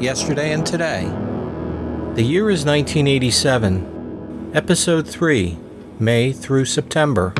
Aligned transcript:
Yesterday 0.00 0.52
and 0.54 0.66
Today. 0.66 1.04
The 2.14 2.22
year 2.22 2.48
is 2.48 2.64
1987. 2.64 4.52
Episode 4.54 5.06
3, 5.06 5.58
May 5.98 6.32
through 6.32 6.64
September. 6.64 7.34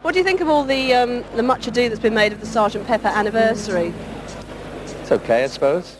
What 0.00 0.12
do 0.12 0.18
you 0.18 0.24
think 0.24 0.40
of 0.40 0.48
all 0.48 0.64
the 0.64 0.94
um, 0.94 1.22
the 1.36 1.42
much 1.42 1.66
ado 1.66 1.90
that's 1.90 2.00
been 2.00 2.14
made 2.14 2.32
of 2.32 2.40
the 2.40 2.46
Sergeant 2.46 2.86
Pepper 2.86 3.08
anniversary? 3.08 3.92
It's 5.02 5.12
okay, 5.12 5.44
I 5.44 5.48
suppose. 5.48 5.98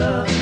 Love. 0.00 0.39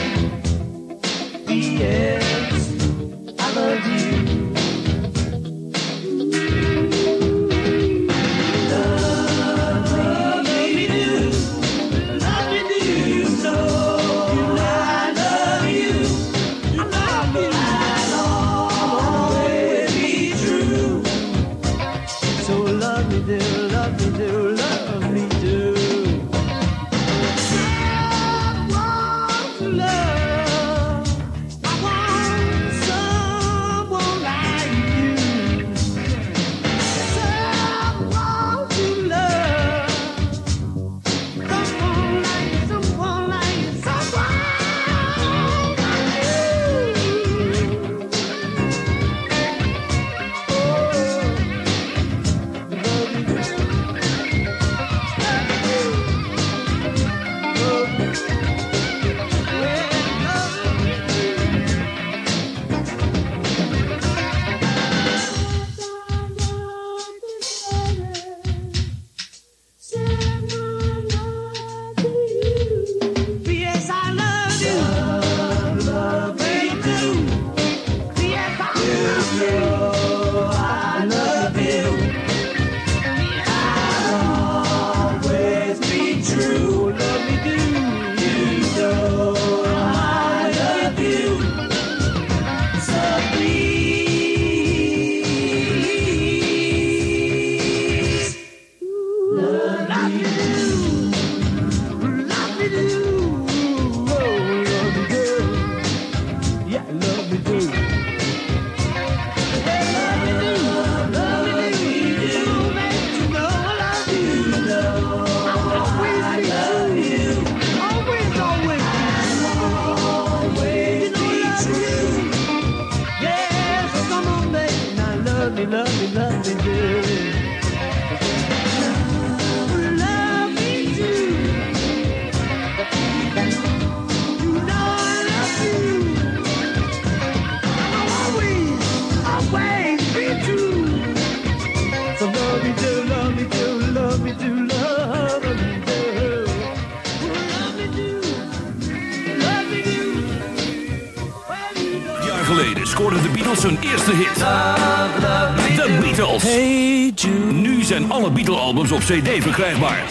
Zijn 157.89 158.11
alle 158.11 158.31
Beatle-albums 158.31 158.93
op 158.93 159.01
CD 159.01 159.43
verkrijgbaar. 159.43 160.05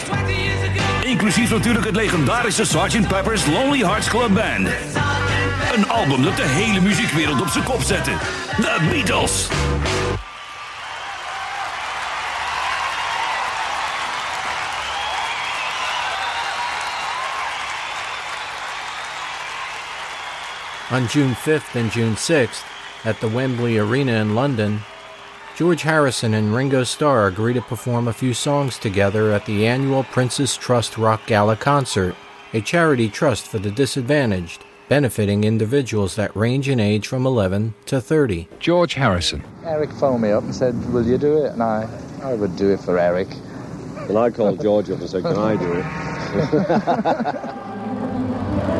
Inclusief 1.02 1.50
natuurlijk 1.50 1.84
het 1.84 1.96
legendarische 1.96 2.64
Sgt. 2.64 3.08
Pepper's 3.08 3.46
Lonely 3.46 3.78
Hearts 3.78 4.08
Club 4.08 4.34
Band. 4.34 4.68
Een 5.74 5.88
album 5.88 6.22
dat 6.22 6.36
de 6.36 6.46
hele 6.46 6.80
muziekwereld 6.80 7.40
op 7.40 7.48
zijn 7.48 7.64
kop 7.64 7.80
zette. 7.80 8.10
The 8.56 8.76
Beatles. 8.90 9.48
On 20.92 21.04
June 21.04 21.34
5th 21.34 21.76
and 21.76 21.92
June 21.92 22.14
6th, 22.16 22.64
at 23.04 23.20
the 23.20 23.34
Wembley 23.34 23.80
Arena 23.80 24.20
in 24.20 24.32
London, 24.32 24.82
George 25.58 25.82
Harrison 25.82 26.34
and 26.34 26.54
Ringo 26.54 26.84
Starr 26.84 27.26
agree 27.26 27.52
to 27.52 27.60
perform 27.60 28.06
a 28.06 28.12
few 28.12 28.32
songs 28.32 28.78
together 28.78 29.32
at 29.32 29.44
the 29.44 29.66
annual 29.66 30.04
Prince's 30.04 30.56
Trust 30.56 30.96
Rock 30.96 31.26
Gala 31.26 31.56
concert, 31.56 32.14
a 32.54 32.60
charity 32.60 33.08
trust 33.08 33.48
for 33.48 33.58
the 33.58 33.72
disadvantaged, 33.72 34.64
benefiting 34.88 35.42
individuals 35.42 36.14
that 36.14 36.36
range 36.36 36.68
in 36.68 36.78
age 36.78 37.08
from 37.08 37.26
11 37.26 37.74
to 37.86 38.00
30. 38.00 38.46
George 38.60 38.94
Harrison. 38.94 39.42
Eric 39.64 39.90
phoned 39.90 40.22
me 40.22 40.30
up 40.30 40.44
and 40.44 40.54
said, 40.54 40.76
Will 40.92 41.04
you 41.04 41.18
do 41.18 41.44
it? 41.44 41.50
And 41.50 41.60
I, 41.60 41.88
I 42.22 42.34
would 42.34 42.54
do 42.54 42.70
it 42.70 42.78
for 42.78 42.96
Eric. 42.96 43.26
And 44.08 44.16
I 44.16 44.30
called 44.30 44.62
George 44.62 44.88
up 44.90 45.00
and 45.00 45.10
said, 45.10 45.24
Can 45.24 45.36
I 45.38 45.56
do 45.56 45.72
it? 45.72 45.84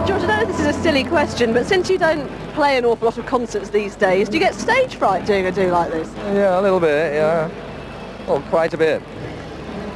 George, 0.07 0.23
I 0.23 0.27
know 0.27 0.45
this 0.47 0.58
is 0.58 0.58
a 0.69 0.73
silly 0.83 1.05
question, 1.05 1.53
but 1.55 1.67
since 1.67 1.89
you 1.89 1.97
don't 1.97 2.29
play 2.53 2.77
an 2.77 2.85
awful 2.85 3.07
lot 3.07 3.17
of 3.17 3.25
concerts 3.25 3.71
these 3.71 3.97
days, 3.97 4.29
do 4.29 4.35
you 4.37 4.43
get 4.43 4.55
stage 4.55 4.97
fright 4.97 5.25
doing 5.25 5.47
a 5.47 5.53
do 5.53 5.71
like 5.71 5.91
this? 5.91 6.09
Yeah, 6.35 6.61
a 6.61 6.63
little 6.63 6.81
bit, 6.81 7.15
yeah. 7.15 7.49
Well, 8.27 8.43
quite 8.51 8.75
a 8.75 8.77
bit. 8.77 9.03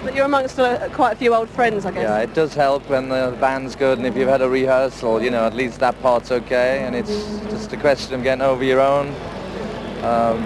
But 0.02 0.14
you're 0.14 0.24
amongst 0.24 0.58
uh, 0.58 0.88
quite 0.88 1.12
a 1.12 1.16
few 1.16 1.34
old 1.34 1.48
friends, 1.50 1.84
I 1.84 1.90
guess. 1.92 2.02
Yeah, 2.02 2.18
it 2.20 2.34
does 2.34 2.54
help 2.54 2.88
when 2.88 3.10
the 3.10 3.36
band's 3.40 3.76
good 3.76 3.98
and 3.98 4.06
if 4.06 4.16
you've 4.16 4.28
had 4.28 4.40
a 4.40 4.48
rehearsal, 4.48 5.22
you 5.22 5.30
know, 5.30 5.44
at 5.46 5.54
least 5.54 5.78
that 5.80 6.00
part's 6.00 6.32
okay 6.32 6.80
and 6.84 6.96
it's 6.96 7.10
just 7.50 7.72
a 7.72 7.76
question 7.76 8.14
of 8.14 8.22
getting 8.22 8.42
over 8.42 8.64
your 8.64 8.80
own 8.80 9.08
um, 10.02 10.44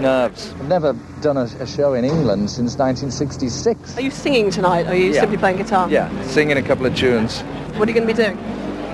nerves. 0.00 0.52
I've 0.52 0.68
never 0.68 0.92
done 1.20 1.36
a, 1.36 1.42
a 1.60 1.66
show 1.66 1.94
in 1.94 2.04
England 2.04 2.48
since 2.48 2.78
1966. 2.78 3.96
Are 3.98 4.00
you 4.00 4.10
singing 4.10 4.50
tonight? 4.50 4.86
Or 4.86 4.90
are 4.90 4.94
you 4.94 5.12
Yeah. 5.12 5.20
simply 5.20 5.36
playing 5.36 5.56
guitar? 5.58 5.90
Yeah, 5.90 6.08
singing 6.22 6.56
a 6.56 6.62
couple 6.62 6.86
of 6.86 6.94
tunes. 6.94 7.40
What 7.76 7.88
are 7.88 7.92
you 7.92 7.98
going 8.00 8.06
to 8.08 8.14
be 8.14 8.22
doing? 8.22 8.38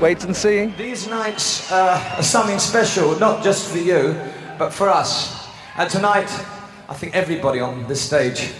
Wait 0.00 0.24
and 0.24 0.36
see. 0.36 0.66
These 0.76 1.08
nights 1.08 1.70
uh, 1.70 2.16
are 2.16 2.22
something 2.22 2.58
special, 2.58 3.18
not 3.18 3.42
just 3.44 3.70
for 3.70 3.78
you, 3.78 4.20
but 4.58 4.70
for 4.70 4.88
us. 4.88 5.48
And 5.76 5.88
tonight, 5.88 6.28
I 6.88 6.94
think 6.94 7.14
everybody 7.14 7.60
on 7.60 7.86
this 7.86 8.00
stage 8.02 8.52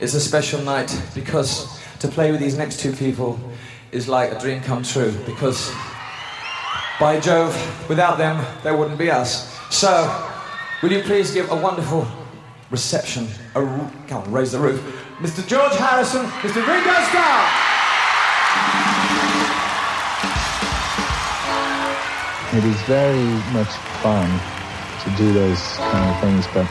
is 0.00 0.14
a 0.14 0.20
special 0.20 0.60
night 0.62 0.94
because 1.14 1.80
to 2.00 2.08
play 2.08 2.30
with 2.30 2.40
these 2.40 2.56
next 2.56 2.78
two 2.78 2.92
people 2.92 3.38
is 3.90 4.06
like 4.06 4.30
a 4.32 4.38
dream 4.38 4.60
come 4.60 4.82
true. 4.82 5.12
Because 5.24 5.72
by 7.00 7.18
Jove, 7.20 7.56
without 7.88 8.18
them, 8.18 8.44
there 8.62 8.76
wouldn't 8.76 8.98
be 8.98 9.10
us. 9.10 9.58
So, 9.70 9.90
will 10.82 10.92
you 10.92 11.02
please 11.02 11.32
give 11.32 11.50
a 11.50 11.56
wonderful 11.56 12.06
reception? 12.70 13.26
Come 13.54 13.90
on, 14.10 14.30
raise 14.30 14.52
the 14.52 14.58
roof. 14.58 14.80
Mr. 15.18 15.44
George 15.48 15.74
Harrison, 15.76 16.26
Mr. 16.26 16.66
Ringo 16.66 16.92
Starr. 17.08 17.75
It 22.56 22.64
is 22.64 22.80
very 22.84 23.22
much 23.52 23.68
fun 24.00 24.30
to 25.04 25.10
do 25.18 25.30
those 25.34 25.60
kind 25.76 26.10
of 26.10 26.20
things, 26.22 26.46
but 26.54 26.66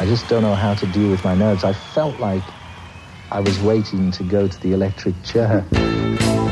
I 0.00 0.04
just 0.04 0.28
don't 0.28 0.42
know 0.42 0.56
how 0.56 0.74
to 0.74 0.86
deal 0.86 1.08
with 1.08 1.22
my 1.22 1.36
nerves. 1.36 1.62
I 1.62 1.72
felt 1.72 2.18
like 2.18 2.42
I 3.30 3.38
was 3.38 3.60
waiting 3.60 4.10
to 4.10 4.24
go 4.24 4.48
to 4.48 4.60
the 4.60 4.72
electric 4.72 5.22
chair. 5.22 5.64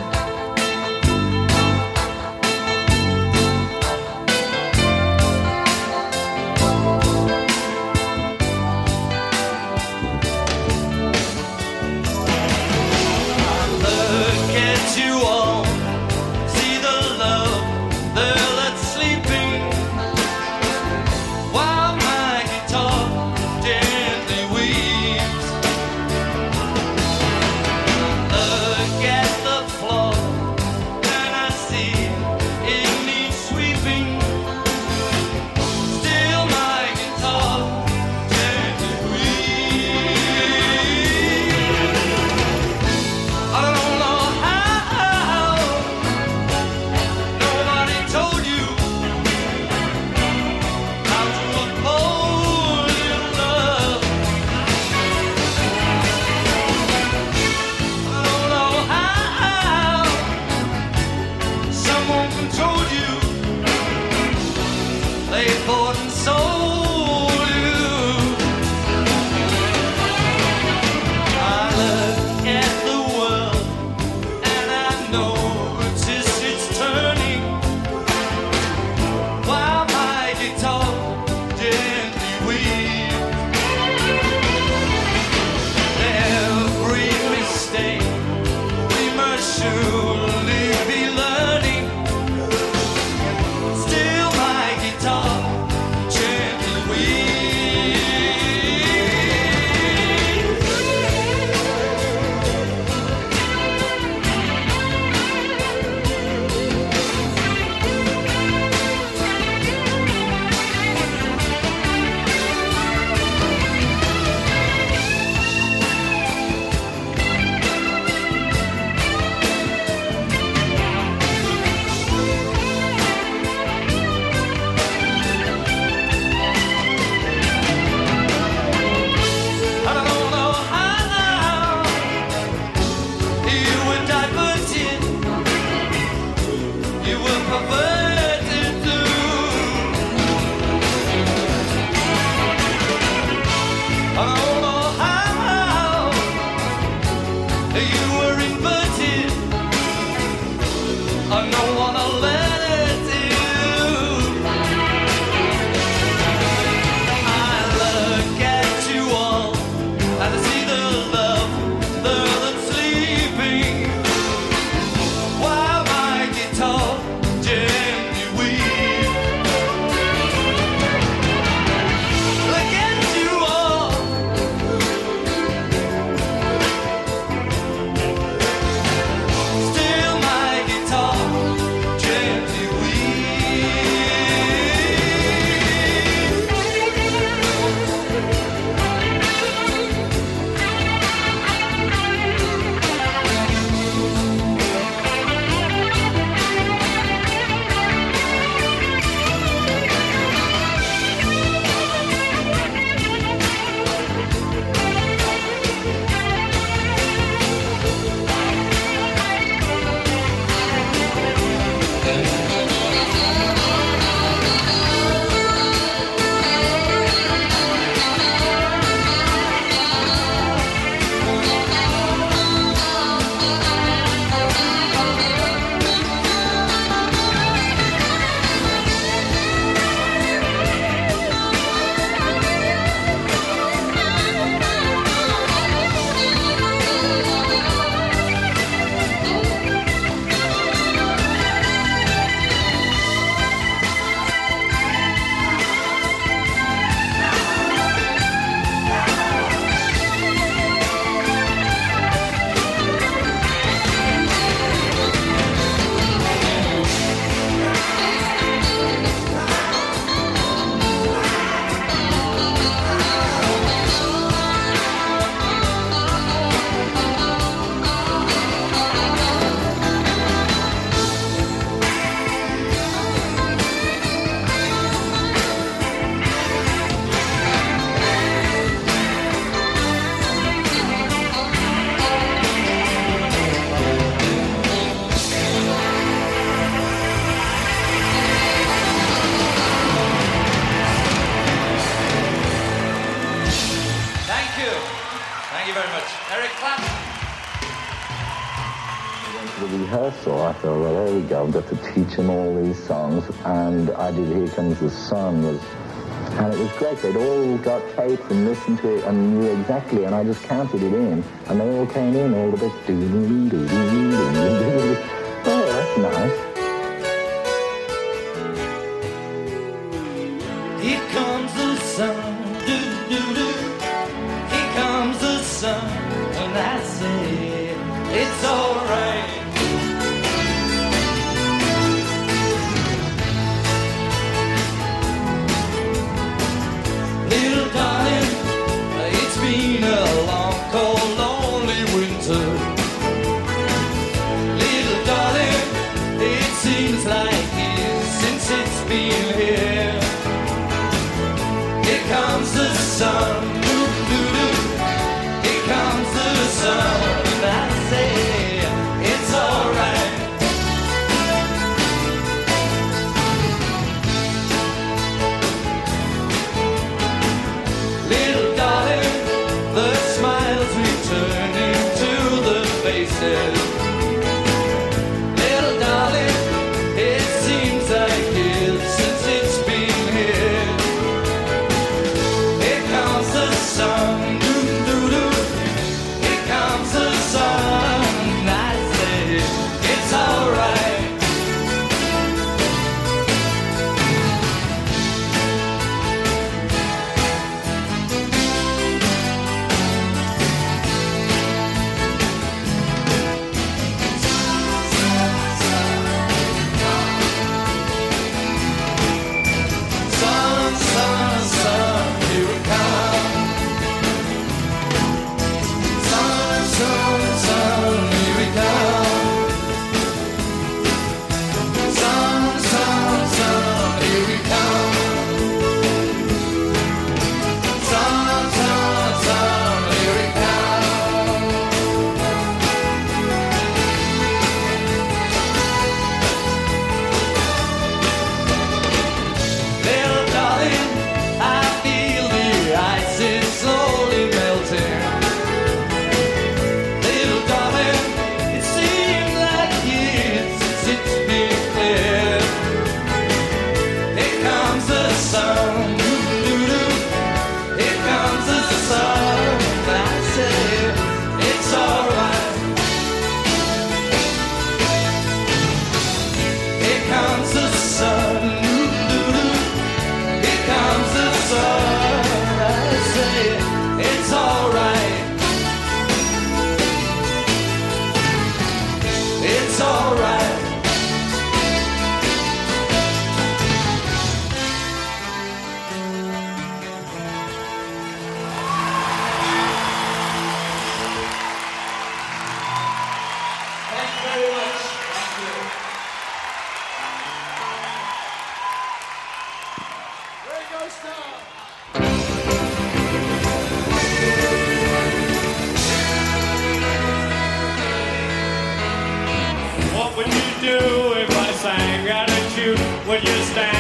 you? 513.25 513.31
You 513.31 513.43
stand 513.45 513.78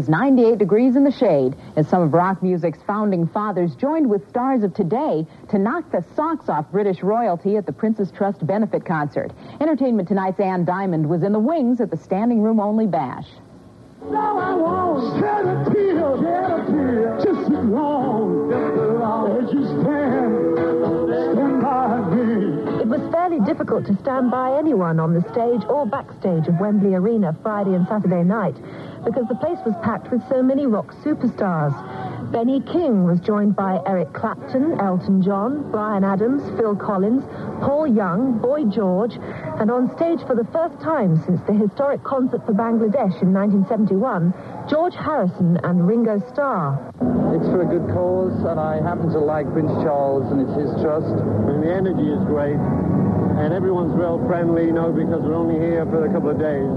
was 0.00 0.08
98 0.08 0.56
degrees 0.56 0.96
in 0.96 1.04
the 1.04 1.12
shade 1.12 1.54
as 1.76 1.86
some 1.86 2.00
of 2.00 2.14
rock 2.14 2.42
music's 2.42 2.78
founding 2.86 3.26
fathers 3.26 3.74
joined 3.74 4.08
with 4.08 4.26
stars 4.30 4.62
of 4.62 4.72
today 4.72 5.26
to 5.50 5.58
knock 5.58 5.92
the 5.92 6.02
socks 6.16 6.48
off 6.48 6.64
British 6.72 7.02
royalty 7.02 7.58
at 7.58 7.66
the 7.66 7.72
Prince's 7.72 8.10
Trust 8.10 8.46
benefit 8.46 8.82
concert. 8.82 9.30
Entertainment 9.60 10.08
Tonight's 10.08 10.40
Anne 10.40 10.64
Diamond 10.64 11.06
was 11.06 11.22
in 11.22 11.32
the 11.32 11.38
wings 11.38 11.82
at 11.82 11.90
the 11.90 11.98
standing 11.98 12.40
room 12.40 12.60
only 12.60 12.86
bash. 12.86 13.26
Now 14.10 14.38
I 14.38 14.54
won't 14.54 15.20
shed 15.20 15.44
a 15.44 15.70
tear, 15.70 17.20
shed 17.20 17.52
a 17.52 17.60
long, 17.60 18.29
fairly 23.20 23.44
difficult 23.44 23.84
to 23.84 23.94
stand 24.00 24.30
by 24.30 24.56
anyone 24.58 24.98
on 24.98 25.12
the 25.12 25.20
stage 25.20 25.60
or 25.68 25.84
backstage 25.84 26.48
of 26.48 26.58
Wembley 26.58 26.94
Arena 26.94 27.36
Friday 27.42 27.74
and 27.74 27.86
Saturday 27.86 28.22
night 28.22 28.54
because 29.04 29.28
the 29.28 29.34
place 29.34 29.58
was 29.66 29.74
packed 29.82 30.10
with 30.10 30.26
so 30.30 30.42
many 30.42 30.64
rock 30.64 30.94
superstars. 31.04 31.76
Benny 32.30 32.60
King 32.60 33.02
was 33.02 33.18
joined 33.18 33.56
by 33.56 33.82
Eric 33.86 34.14
Clapton, 34.14 34.78
Elton 34.78 35.20
John, 35.20 35.68
Bryan 35.72 36.04
Adams, 36.04 36.46
Phil 36.54 36.76
Collins, 36.76 37.24
Paul 37.58 37.90
Young, 37.90 38.38
Boy 38.38 38.70
George, 38.70 39.18
and 39.58 39.68
on 39.68 39.90
stage 39.98 40.22
for 40.30 40.38
the 40.38 40.46
first 40.54 40.78
time 40.78 41.18
since 41.26 41.42
the 41.50 41.52
historic 41.52 42.04
concert 42.04 42.46
for 42.46 42.54
Bangladesh 42.54 43.18
in 43.18 43.34
1971, 43.34 44.30
George 44.70 44.94
Harrison 44.94 45.58
and 45.66 45.88
Ringo 45.88 46.22
Starr. 46.30 46.78
It's 47.34 47.50
for 47.50 47.66
a 47.66 47.66
good 47.66 47.90
cause, 47.90 48.38
and 48.46 48.62
I 48.62 48.78
happen 48.78 49.10
to 49.10 49.18
like 49.18 49.50
Prince 49.50 49.74
Charles, 49.82 50.30
and 50.30 50.38
it's 50.38 50.54
his 50.54 50.70
trust. 50.86 51.10
And 51.10 51.66
the 51.66 51.74
energy 51.74 52.14
is 52.14 52.22
great, 52.30 52.62
and 53.42 53.50
everyone's 53.50 53.98
real 53.98 54.22
friendly, 54.30 54.70
you 54.70 54.72
know, 54.72 54.94
because 54.94 55.26
we're 55.26 55.34
only 55.34 55.58
here 55.58 55.82
for 55.90 56.06
a 56.06 56.12
couple 56.14 56.30
of 56.30 56.38
days. 56.38 56.70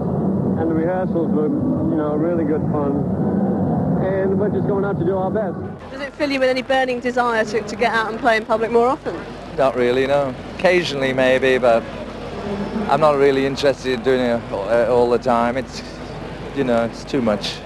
And 0.57 0.65
the 0.65 0.73
rehearsals 0.73 1.29
were, 1.29 1.45
you 1.45 1.97
know, 1.97 2.17
really 2.17 2.43
good 2.43 2.65
fun. 2.73 3.52
And 4.03 4.37
we're 4.39 4.49
just 4.49 4.67
going 4.67 4.83
out 4.85 4.99
to 4.99 5.05
do 5.05 5.17
our 5.17 5.31
best. 5.31 5.55
Does 5.91 6.01
it 6.01 6.13
fill 6.13 6.29
you 6.31 6.39
with 6.39 6.49
any 6.49 6.61
burning 6.61 6.99
desire 6.99 7.45
to, 7.45 7.61
to 7.61 7.75
get 7.75 7.93
out 7.93 8.11
and 8.11 8.19
play 8.19 8.37
in 8.37 8.45
public 8.45 8.69
more 8.71 8.87
often? 8.87 9.15
Not 9.57 9.75
really, 9.75 10.07
no. 10.07 10.35
Occasionally, 10.57 11.13
maybe, 11.13 11.57
but 11.57 11.83
I'm 12.89 12.99
not 12.99 13.15
really 13.17 13.45
interested 13.45 13.93
in 13.93 14.03
doing 14.03 14.19
it 14.21 14.41
all- 14.51 14.67
uh, 14.69 14.85
all 14.87 15.09
the 15.09 15.17
time. 15.19 15.57
It's, 15.57 15.81
you 16.55 16.63
know, 16.63 16.83
it's 16.85 17.03
too 17.03 17.21
much. 17.21 17.59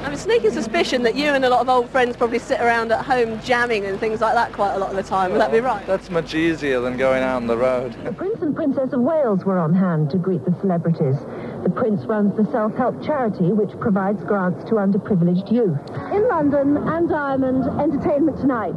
I 0.00 0.08
have 0.08 0.12
a 0.12 0.18
sneaking 0.18 0.50
suspicion 0.50 1.02
that 1.04 1.14
you 1.14 1.28
and 1.30 1.46
a 1.46 1.48
lot 1.48 1.60
of 1.60 1.68
old 1.70 1.88
friends 1.88 2.14
probably 2.16 2.38
sit 2.38 2.60
around 2.60 2.92
at 2.92 3.04
home 3.06 3.40
jamming 3.40 3.86
and 3.86 3.98
things 3.98 4.20
like 4.20 4.34
that 4.34 4.52
quite 4.52 4.74
a 4.74 4.78
lot 4.78 4.90
of 4.90 4.96
the 4.96 5.02
time. 5.02 5.32
Would 5.32 5.40
that 5.40 5.50
be 5.50 5.60
right? 5.60 5.86
That's 5.86 6.10
much 6.10 6.34
easier 6.34 6.80
than 6.80 6.98
going 6.98 7.22
out 7.22 7.36
on 7.36 7.46
the 7.46 7.56
road. 7.56 7.94
The 8.04 8.12
Prince 8.22 8.42
and 8.42 8.54
Princess 8.54 8.92
of 8.92 9.00
Wales 9.00 9.44
were 9.46 9.58
on 9.58 9.72
hand 9.72 10.10
to 10.10 10.18
greet 10.18 10.44
the 10.44 10.54
celebrities. 10.60 11.16
The 11.64 11.70
Prince 11.70 12.04
runs 12.04 12.36
the 12.36 12.44
self-help 12.52 13.02
charity 13.02 13.50
which 13.50 13.70
provides 13.80 14.22
grants 14.22 14.64
to 14.64 14.72
underprivileged 14.72 15.50
youth. 15.50 15.78
In 16.12 16.28
London, 16.28 16.76
Anne 16.76 17.08
Diamond, 17.08 17.64
Entertainment 17.80 18.36
Tonight. 18.36 18.74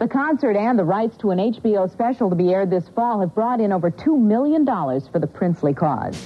The 0.00 0.08
concert 0.08 0.56
and 0.56 0.76
the 0.76 0.82
rights 0.82 1.16
to 1.18 1.30
an 1.30 1.38
HBO 1.38 1.88
special 1.88 2.28
to 2.28 2.34
be 2.34 2.52
aired 2.52 2.70
this 2.70 2.88
fall 2.88 3.20
have 3.20 3.32
brought 3.36 3.60
in 3.60 3.70
over 3.70 3.88
$2 3.88 4.20
million 4.20 4.66
for 4.66 5.20
the 5.20 5.28
princely 5.28 5.72
cause. 5.72 6.16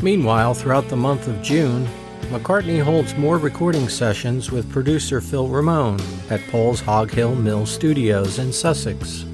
Meanwhile, 0.00 0.54
throughout 0.54 0.88
the 0.88 0.96
month 0.96 1.26
of 1.26 1.42
June, 1.42 1.88
McCartney 2.32 2.82
holds 2.82 3.14
more 3.14 3.36
recording 3.36 3.90
sessions 3.90 4.50
with 4.50 4.70
producer 4.72 5.20
Phil 5.20 5.48
Ramone 5.48 6.00
at 6.30 6.40
Paul's 6.48 6.80
Hog 6.80 7.10
Hill 7.10 7.34
Mill 7.34 7.66
Studios 7.66 8.38
in 8.38 8.54
Sussex. 8.54 9.26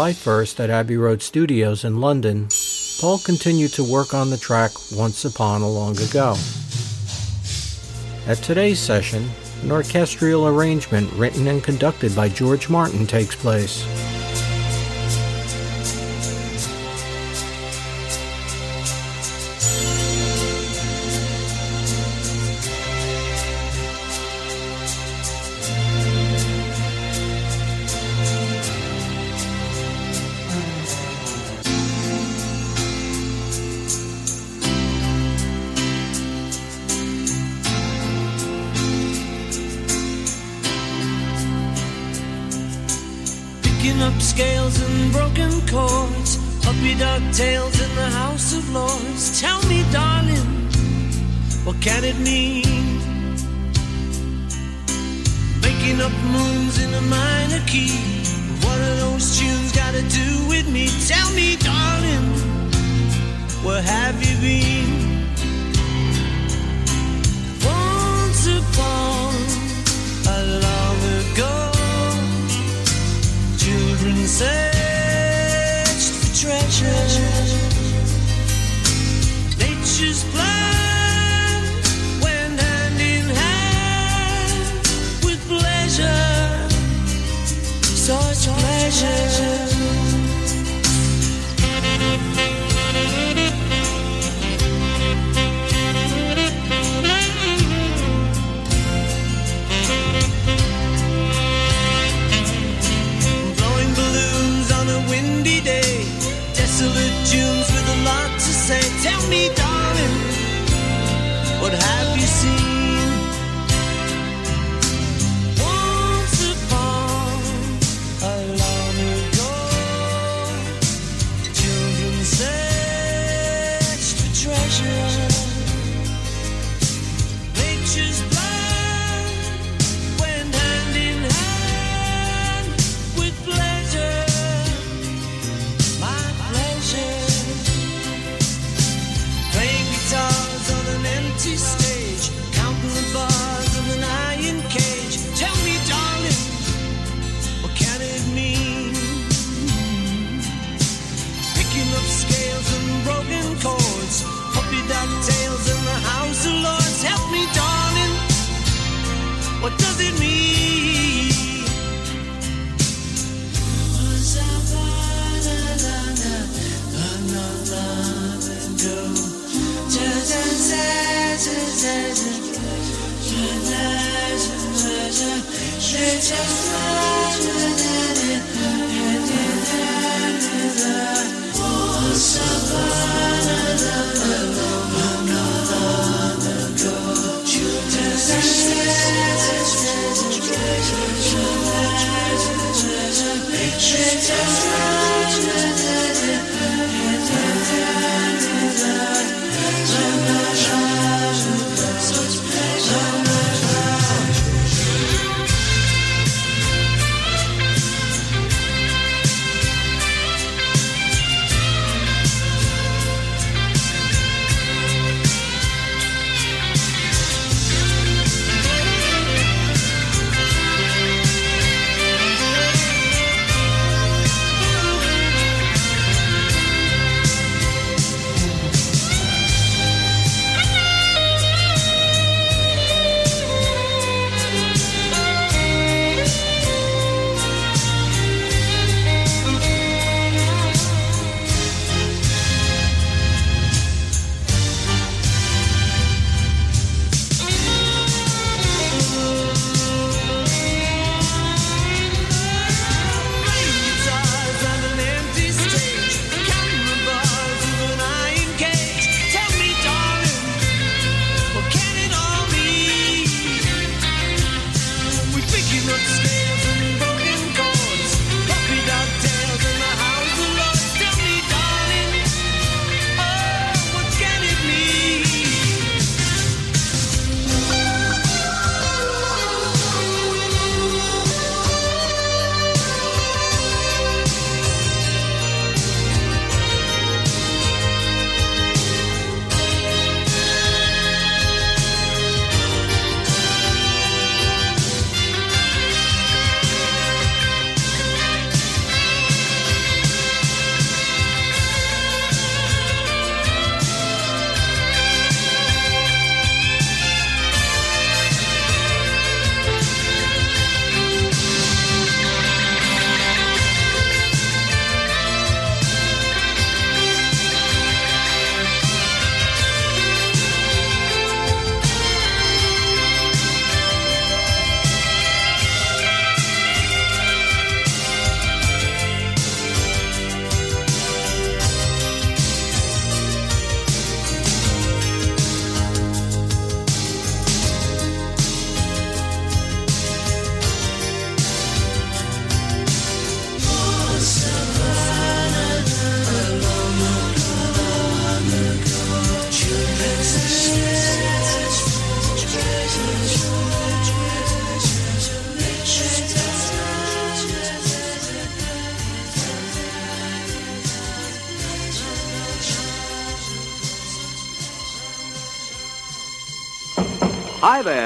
July 0.00 0.12
1st 0.14 0.64
at 0.64 0.70
Abbey 0.70 0.96
Road 0.96 1.20
Studios 1.20 1.84
in 1.84 2.00
London, 2.00 2.48
Paul 3.02 3.18
continued 3.18 3.72
to 3.72 3.84
work 3.84 4.14
on 4.14 4.30
the 4.30 4.38
track 4.38 4.70
Once 4.92 5.26
Upon 5.26 5.60
a 5.60 5.68
Long 5.68 5.94
Ago. 6.00 6.36
At 8.26 8.38
today's 8.38 8.78
session, 8.78 9.28
an 9.60 9.70
orchestral 9.70 10.46
arrangement 10.46 11.12
written 11.12 11.48
and 11.48 11.62
conducted 11.62 12.16
by 12.16 12.30
George 12.30 12.70
Martin 12.70 13.06
takes 13.06 13.36
place. 13.36 13.84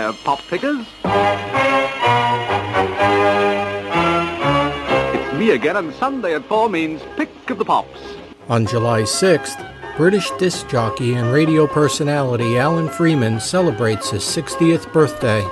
Hi 0.04 0.10
there, 0.10 0.20
pop 0.22 0.40
pickers. 0.48 0.86
It's 5.14 5.38
me 5.38 5.52
again, 5.52 5.76
and 5.78 5.94
Sunday 5.94 6.34
at 6.34 6.44
4 6.44 6.68
means 6.68 7.00
pick 7.16 7.30
of 7.48 7.56
the 7.56 7.64
pops. 7.64 7.98
On 8.50 8.66
July 8.66 9.04
6th, 9.04 9.96
British 9.96 10.30
disc 10.32 10.68
jockey 10.68 11.14
and 11.14 11.32
radio 11.32 11.66
personality 11.66 12.58
Alan 12.58 12.90
Freeman 12.90 13.40
celebrates 13.40 14.10
his 14.10 14.22
60th 14.24 14.92
birthday. 14.92 15.42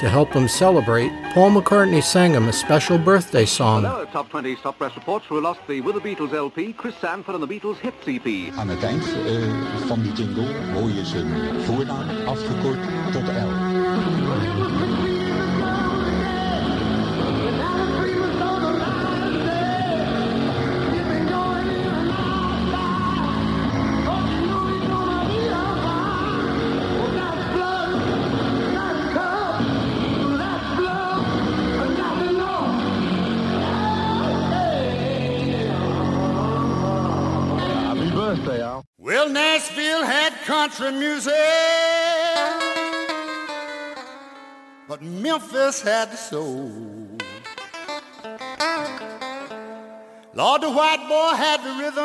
To 0.00 0.10
help 0.10 0.30
him 0.34 0.46
celebrate, 0.46 1.10
Paul 1.32 1.52
McCartney 1.52 2.02
sang 2.02 2.34
him 2.34 2.48
a 2.48 2.52
special 2.52 2.98
birthday 2.98 3.46
song. 3.46 3.84
Hello, 3.84 4.04
top 4.04 4.28
20 4.28 4.56
stop 4.56 4.76
press 4.76 4.94
reports 4.94 5.24
who 5.26 5.40
lost 5.40 5.60
the 5.66 5.80
With 5.80 5.94
the 5.94 6.02
Beatles 6.02 6.34
LP, 6.34 6.74
Chris 6.74 6.94
Sanford 6.96 7.34
and 7.34 7.42
the 7.42 7.46
Beatles 7.46 7.78
Hits 7.78 8.06
EP. 8.06 8.52
Aan 8.58 8.68
het 8.68 8.82
eind 8.82 9.02
eh, 9.02 9.86
van 9.86 10.02
die 10.02 10.12
jingle 10.12 10.46
hoor 10.74 10.90
je 10.90 11.04
zijn 11.04 11.60
voornaam 11.60 12.26
afgekort 12.26 12.78
tot 13.12 13.22
L. 13.22 13.75
country 40.76 40.98
music, 40.98 41.32
but 44.88 45.00
Memphis 45.00 45.82
had 45.82 46.10
the 46.10 46.16
soul. 46.16 46.70
Lord, 50.34 50.62
the 50.62 50.70
white 50.70 51.06
boy 51.08 51.34
had 51.36 51.62
the 51.62 51.70
rhythm, 51.80 52.04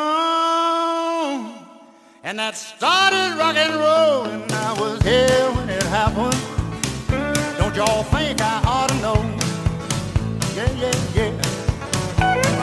and 2.23 2.39
that 2.39 2.55
started 2.55 3.37
rock 3.37 3.55
and 3.57 3.75
roll, 3.75 4.23
and 4.25 4.51
I 4.51 4.73
was 4.79 5.01
here 5.01 5.51
when 5.55 5.69
it 5.69 5.83
happened. 5.83 6.37
Don't 7.57 7.75
y'all 7.75 8.03
think 8.03 8.41
I 8.41 8.61
ought 8.65 8.89
to 8.89 8.95
know? 9.01 9.15
Yeah, 10.55 10.71
yeah, 10.79 10.95
yeah. 11.13 11.31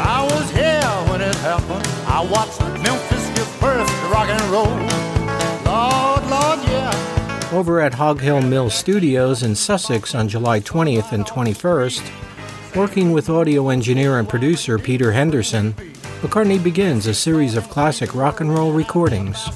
I 0.06 0.22
was 0.24 0.50
here 0.52 1.10
when 1.10 1.20
it 1.20 1.34
happened. 1.36 1.86
I 2.06 2.24
watched 2.24 2.60
Memphis 2.82 3.28
give 3.34 3.60
birth 3.60 3.86
to 3.86 4.06
rock 4.08 4.28
and 4.28 4.42
roll. 4.50 5.17
Over 7.50 7.80
at 7.80 7.94
Hog 7.94 8.20
Hill 8.20 8.42
Mill 8.42 8.68
Studios 8.68 9.42
in 9.42 9.54
Sussex 9.54 10.14
on 10.14 10.28
July 10.28 10.60
20th 10.60 11.12
and 11.12 11.24
21st, 11.24 12.76
working 12.76 13.12
with 13.12 13.30
audio 13.30 13.70
engineer 13.70 14.18
and 14.18 14.28
producer 14.28 14.78
Peter 14.78 15.12
Henderson, 15.12 15.72
McCartney 16.20 16.62
begins 16.62 17.06
a 17.06 17.14
series 17.14 17.56
of 17.56 17.70
classic 17.70 18.14
rock 18.14 18.42
and 18.42 18.52
roll 18.52 18.72
recordings. 18.72 19.48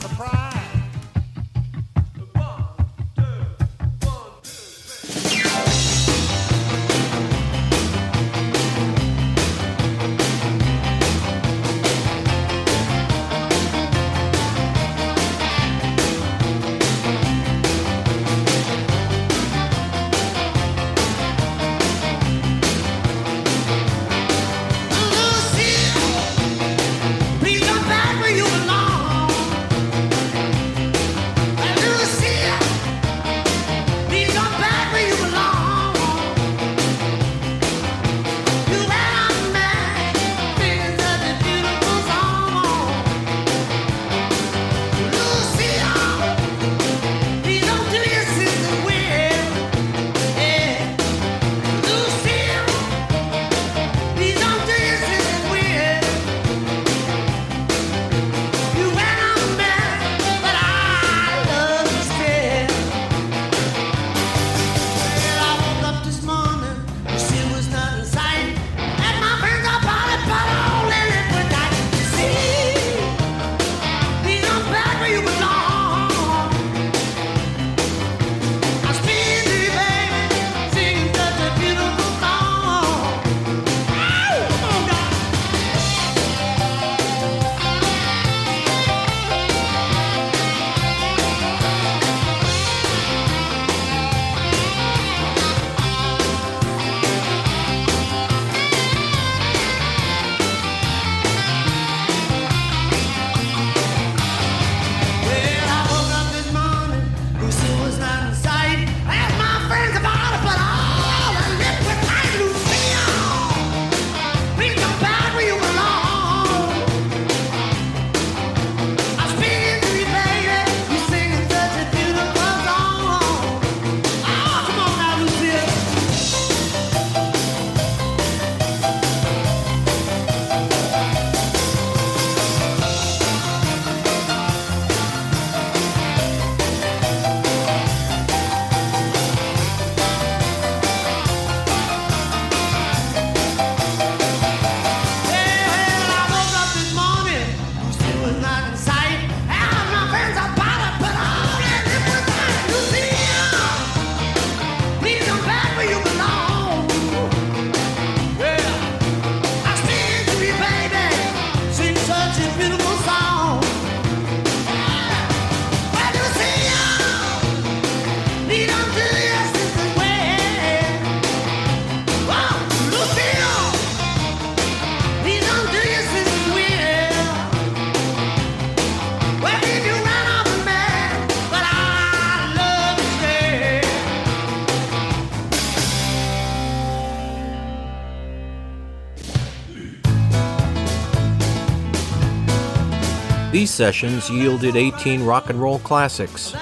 sessions 193.72 194.30
yielded 194.30 194.76
18 194.76 195.24
rock 195.24 195.50
and 195.50 195.60
roll 195.60 195.78
classics. 195.80 196.54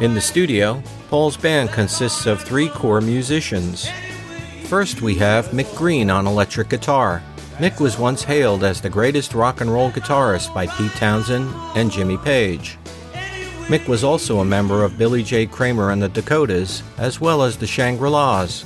In 0.00 0.14
the 0.14 0.20
studio, 0.20 0.82
Paul's 1.08 1.36
band 1.36 1.70
consists 1.70 2.26
of 2.26 2.42
three 2.42 2.68
core 2.68 3.00
musicians. 3.00 3.88
First, 4.64 5.00
we 5.00 5.14
have 5.16 5.46
Mick 5.48 5.74
Green 5.76 6.10
on 6.10 6.26
electric 6.26 6.68
guitar. 6.68 7.22
Mick 7.56 7.80
was 7.80 7.98
once 7.98 8.22
hailed 8.22 8.62
as 8.62 8.80
the 8.80 8.90
greatest 8.90 9.34
rock 9.34 9.60
and 9.60 9.72
roll 9.72 9.90
guitarist 9.90 10.54
by 10.54 10.66
Pete 10.66 10.92
Townshend 10.92 11.52
and 11.74 11.90
Jimmy 11.90 12.18
Page. 12.18 12.78
Mick 13.68 13.88
was 13.88 14.04
also 14.04 14.40
a 14.40 14.44
member 14.44 14.84
of 14.84 14.96
Billy 14.96 15.22
J. 15.22 15.46
Kramer 15.46 15.90
and 15.90 16.00
the 16.00 16.08
Dakotas, 16.08 16.82
as 16.96 17.20
well 17.20 17.42
as 17.42 17.56
the 17.56 17.66
Shangri 17.66 18.08
La's. 18.08 18.64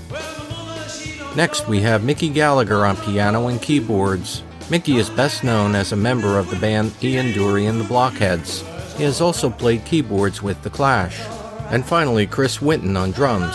Next, 1.34 1.66
we 1.66 1.80
have 1.80 2.04
Mickey 2.04 2.28
Gallagher 2.28 2.84
on 2.84 2.96
piano 2.98 3.48
and 3.48 3.62
keyboards. 3.62 4.42
Mickey 4.72 4.96
is 4.96 5.10
best 5.10 5.44
known 5.44 5.74
as 5.74 5.92
a 5.92 5.96
member 5.96 6.38
of 6.38 6.48
the 6.48 6.56
band 6.56 6.94
Ian 7.04 7.34
Dury 7.34 7.68
and 7.68 7.78
the 7.78 7.84
Blockheads. 7.84 8.62
He 8.96 9.02
has 9.02 9.20
also 9.20 9.50
played 9.50 9.84
keyboards 9.84 10.42
with 10.42 10.62
The 10.62 10.70
Clash. 10.70 11.20
And 11.68 11.84
finally, 11.84 12.26
Chris 12.26 12.56
Whitten 12.56 12.98
on 12.98 13.10
drums. 13.10 13.54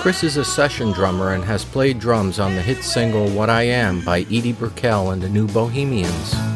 Chris 0.00 0.24
is 0.24 0.38
a 0.38 0.46
session 0.46 0.92
drummer 0.92 1.34
and 1.34 1.44
has 1.44 1.62
played 1.62 2.00
drums 2.00 2.38
on 2.38 2.54
the 2.54 2.62
hit 2.62 2.82
single 2.82 3.28
What 3.28 3.50
I 3.50 3.64
Am 3.64 4.02
by 4.02 4.20
Edie 4.20 4.54
Brickell 4.54 5.10
and 5.10 5.20
the 5.20 5.28
New 5.28 5.46
Bohemians. 5.46 6.55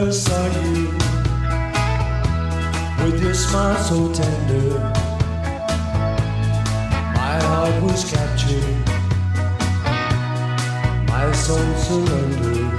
first 0.00 0.24
saw 0.24 0.46
you 0.46 0.86
with 3.04 3.22
your 3.22 3.34
smile 3.34 3.76
so 3.82 3.98
tender. 4.14 4.78
My 7.18 7.34
heart 7.48 7.82
was 7.82 8.10
captured, 8.10 8.78
my 11.06 11.30
soul 11.32 11.74
surrendered. 11.84 12.72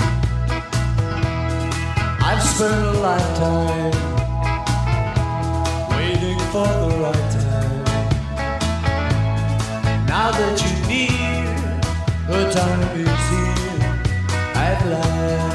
I've 2.27 2.43
spent 2.53 2.81
a 2.91 2.93
lifetime 3.07 3.95
waiting 5.95 6.39
for 6.51 6.69
the 6.81 6.89
right 7.03 7.27
time. 7.37 7.83
Now 10.07 10.31
that 10.39 10.55
you 10.65 10.73
need, 10.91 11.55
the 12.31 12.41
time 12.57 12.81
is 12.99 13.21
here 13.31 13.81
at 14.55 14.77
last. 14.89 15.50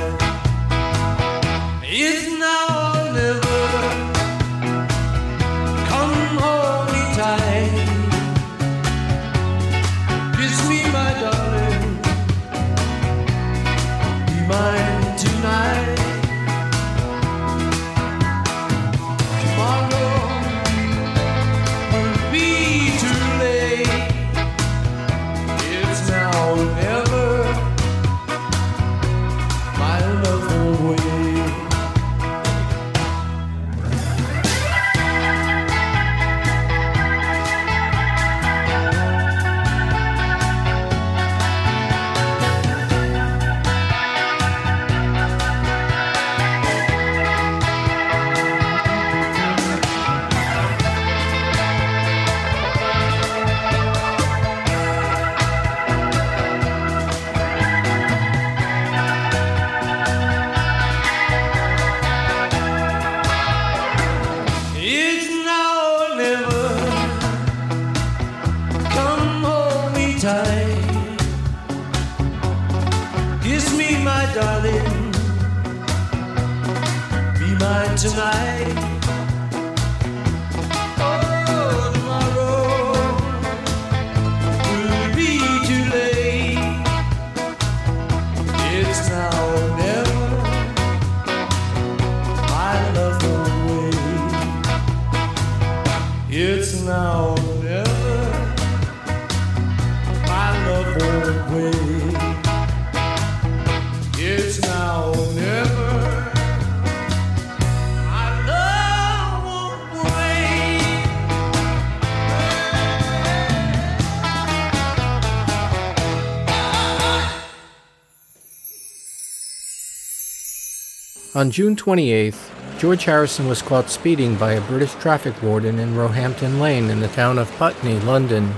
On 121.37 121.51
June 121.51 121.77
28th, 121.77 122.79
George 122.79 123.05
Harrison 123.05 123.47
was 123.47 123.61
caught 123.61 123.91
speeding 123.91 124.37
by 124.37 124.53
a 124.53 124.61
British 124.63 124.95
traffic 124.95 125.35
warden 125.43 125.79
in 125.79 125.95
Roehampton 125.95 126.59
Lane 126.61 126.89
in 126.89 127.01
the 127.01 127.09
town 127.09 127.39
of 127.39 127.53
Putney, 127.59 128.01
London. 128.01 128.49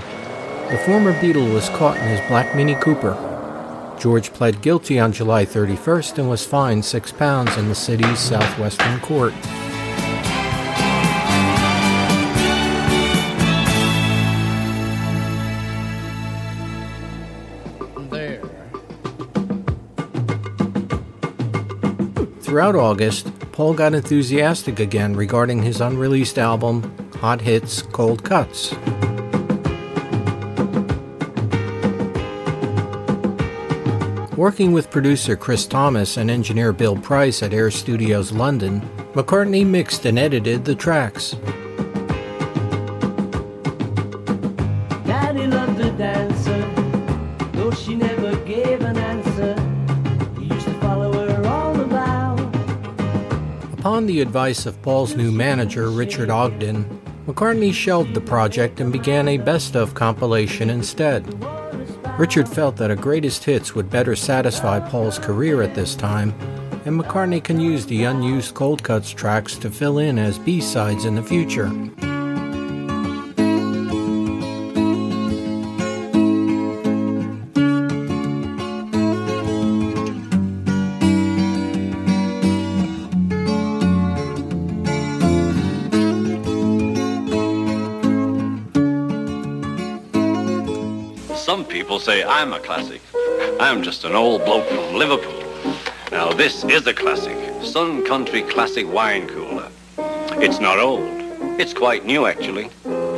The 0.69 0.81
former 0.85 1.11
Beatle 1.11 1.53
was 1.53 1.67
caught 1.71 1.97
in 1.97 2.07
his 2.07 2.25
black 2.29 2.55
Mini 2.55 2.75
Cooper. 2.75 3.17
George 3.99 4.31
pled 4.31 4.61
guilty 4.61 4.97
on 4.97 5.11
July 5.11 5.45
31st 5.45 6.19
and 6.19 6.29
was 6.29 6.45
fined 6.45 6.85
six 6.85 7.11
pounds 7.11 7.57
in 7.57 7.67
the 7.67 7.75
city's 7.75 8.17
southwestern 8.17 9.01
court. 9.01 9.33
Throughout 22.49 22.75
August, 22.75 23.31
Paul 23.51 23.75
got 23.75 23.93
enthusiastic 23.93 24.79
again 24.79 25.15
regarding 25.15 25.61
his 25.61 25.81
unreleased 25.81 26.39
album, 26.39 26.81
Hot 27.17 27.39
Hits, 27.41 27.83
Cold 27.83 28.23
Cuts. 28.23 28.73
Working 34.35 34.71
with 34.71 34.89
producer 34.89 35.35
Chris 35.35 35.67
Thomas 35.67 36.17
and 36.17 36.31
engineer 36.31 36.73
Bill 36.73 36.95
Price 36.95 37.43
at 37.43 37.53
Air 37.53 37.69
Studios 37.69 38.31
London, 38.31 38.81
McCartney 39.13 39.63
mixed 39.63 40.05
and 40.05 40.17
edited 40.17 40.65
the 40.65 40.73
tracks. 40.73 41.35
The 54.09 54.21
advice 54.21 54.65
of 54.65 54.81
Paul's 54.81 55.15
new 55.15 55.31
manager, 55.31 55.91
Richard 55.91 56.31
Ogden, 56.31 56.83
McCartney 57.27 57.71
shelved 57.71 58.15
the 58.15 58.21
project 58.21 58.79
and 58.79 58.91
began 58.91 59.27
a 59.27 59.37
best 59.37 59.75
of 59.75 59.93
compilation 59.93 60.71
instead. 60.71 61.23
Richard 62.17 62.49
felt 62.49 62.75
that 62.77 62.89
a 62.89 62.95
greatest 62.95 63.43
hits 63.43 63.75
would 63.75 63.87
better 63.87 64.15
satisfy 64.15 64.79
Paul's 64.79 65.19
career 65.19 65.61
at 65.61 65.75
this 65.75 65.93
time, 65.93 66.31
and 66.85 66.99
McCartney 66.99 67.43
can 67.43 67.59
use 67.59 67.85
the 67.85 68.05
unused 68.05 68.55
cold 68.55 68.81
cuts 68.81 69.11
tracks 69.11 69.55
to 69.57 69.69
fill 69.69 69.99
in 69.99 70.17
as 70.17 70.39
B 70.39 70.59
sides 70.59 71.05
in 71.05 71.13
the 71.13 71.21
future. 71.21 71.69
People 91.99 92.13
say 92.13 92.23
I'm 92.23 92.53
a 92.53 92.59
classic. 92.59 93.01
I'm 93.59 93.83
just 93.83 94.05
an 94.05 94.13
old 94.13 94.45
bloke 94.45 94.67
from 94.67 94.95
Liverpool. 94.95 95.43
Now 96.11 96.31
this 96.31 96.63
is 96.63 96.87
a 96.87 96.93
classic. 96.93 97.37
Sun 97.61 98.05
Country 98.05 98.41
Classic 98.43 98.87
Wine 98.91 99.27
Cooler. 99.27 99.69
It's 100.41 100.59
not 100.59 100.79
old. 100.79 101.03
It's 101.59 101.73
quite 101.73 102.05
new 102.05 102.25
actually. 102.25 102.69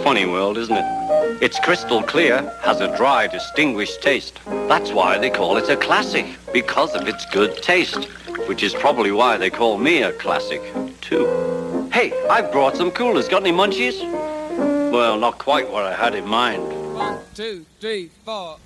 Funny 0.03 0.25
world, 0.25 0.57
isn't 0.57 0.75
it? 0.75 1.41
It's 1.43 1.59
crystal 1.59 2.01
clear, 2.01 2.41
has 2.63 2.81
a 2.81 2.95
dry, 2.97 3.27
distinguished 3.27 4.01
taste. 4.01 4.39
That's 4.67 4.91
why 4.91 5.19
they 5.19 5.29
call 5.29 5.57
it 5.57 5.69
a 5.69 5.77
classic, 5.77 6.25
because 6.51 6.95
of 6.95 7.07
its 7.07 7.25
good 7.31 7.61
taste. 7.61 8.05
Which 8.47 8.63
is 8.63 8.73
probably 8.73 9.11
why 9.11 9.37
they 9.37 9.51
call 9.51 9.77
me 9.77 10.01
a 10.01 10.11
classic, 10.13 10.61
too. 11.01 11.27
Hey, 11.93 12.11
I've 12.29 12.51
brought 12.51 12.75
some 12.75 12.89
coolers. 12.91 13.27
Got 13.27 13.43
any 13.43 13.55
munchies? 13.55 14.01
Well, 14.91 15.17
not 15.19 15.37
quite 15.37 15.69
what 15.69 15.85
I 15.85 15.93
had 15.93 16.15
in 16.15 16.27
mind. 16.27 16.80
One, 17.01 17.17
two, 17.33 17.65
three, 17.79 18.11
four. 18.23 18.57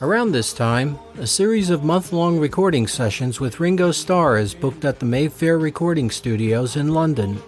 Around 0.00 0.30
this 0.30 0.52
time, 0.52 1.00
a 1.18 1.26
series 1.26 1.70
of 1.70 1.82
month 1.82 2.12
long 2.12 2.38
recording 2.38 2.86
sessions 2.86 3.40
with 3.40 3.58
Ringo 3.58 3.90
Starr 3.90 4.38
is 4.38 4.54
booked 4.54 4.84
at 4.84 5.00
the 5.00 5.06
Mayfair 5.06 5.58
Recording 5.58 6.12
Studios 6.12 6.76
in 6.76 6.94
London. 6.94 7.42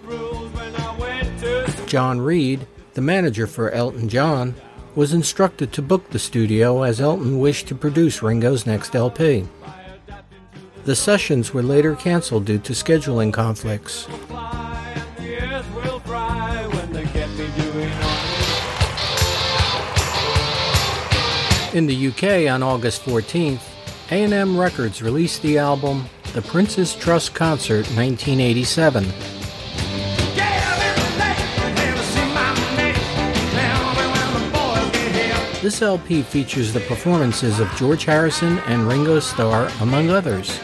John 1.85 2.19
Reid, 2.19 2.67
the 2.95 3.01
manager 3.01 3.47
for 3.47 3.71
Elton 3.71 4.09
John, 4.09 4.55
was 4.93 5.13
instructed 5.13 5.71
to 5.71 5.81
book 5.81 6.09
the 6.09 6.19
studio 6.19 6.83
as 6.83 6.99
Elton 6.99 7.39
wished 7.39 7.69
to 7.69 7.75
produce 7.75 8.21
Ringo's 8.21 8.65
next 8.65 8.93
LP. 8.93 9.47
The 10.87 10.95
sessions 10.95 11.53
were 11.53 11.63
later 11.63 11.95
cancelled 11.95 12.45
due 12.45 12.59
to 12.59 12.71
scheduling 12.71 13.33
conflicts. 13.33 14.07
In 21.75 21.87
the 21.87 22.07
UK 22.07 22.49
on 22.49 22.63
August 22.63 23.01
14th, 23.01 23.59
A&M 24.11 24.57
Records 24.57 25.01
released 25.01 25.41
the 25.41 25.57
album 25.57 26.05
The 26.31 26.41
Prince's 26.41 26.95
Trust 26.95 27.33
Concert 27.33 27.85
1987. 27.97 29.03
This 35.61 35.81
LP 35.81 36.21
features 36.21 36.71
the 36.71 36.79
performances 36.79 37.59
of 37.59 37.69
George 37.75 38.05
Harrison 38.05 38.59
and 38.59 38.87
Ringo 38.87 39.19
Starr, 39.19 39.69
among 39.81 40.09
others. 40.09 40.57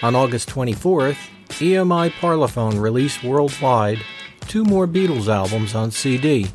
On 0.00 0.14
August 0.14 0.48
24th, 0.50 1.16
EMI 1.48 2.10
Parlophone 2.20 2.80
released 2.80 3.24
worldwide 3.24 3.98
two 4.42 4.62
more 4.62 4.86
Beatles 4.86 5.26
albums 5.26 5.74
on 5.74 5.90
CD 5.90 6.46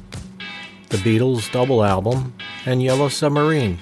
The 0.90 0.98
Beatles 0.98 1.52
Double 1.52 1.84
Album 1.84 2.34
and 2.66 2.82
Yellow 2.82 3.10
Submarine. 3.10 3.78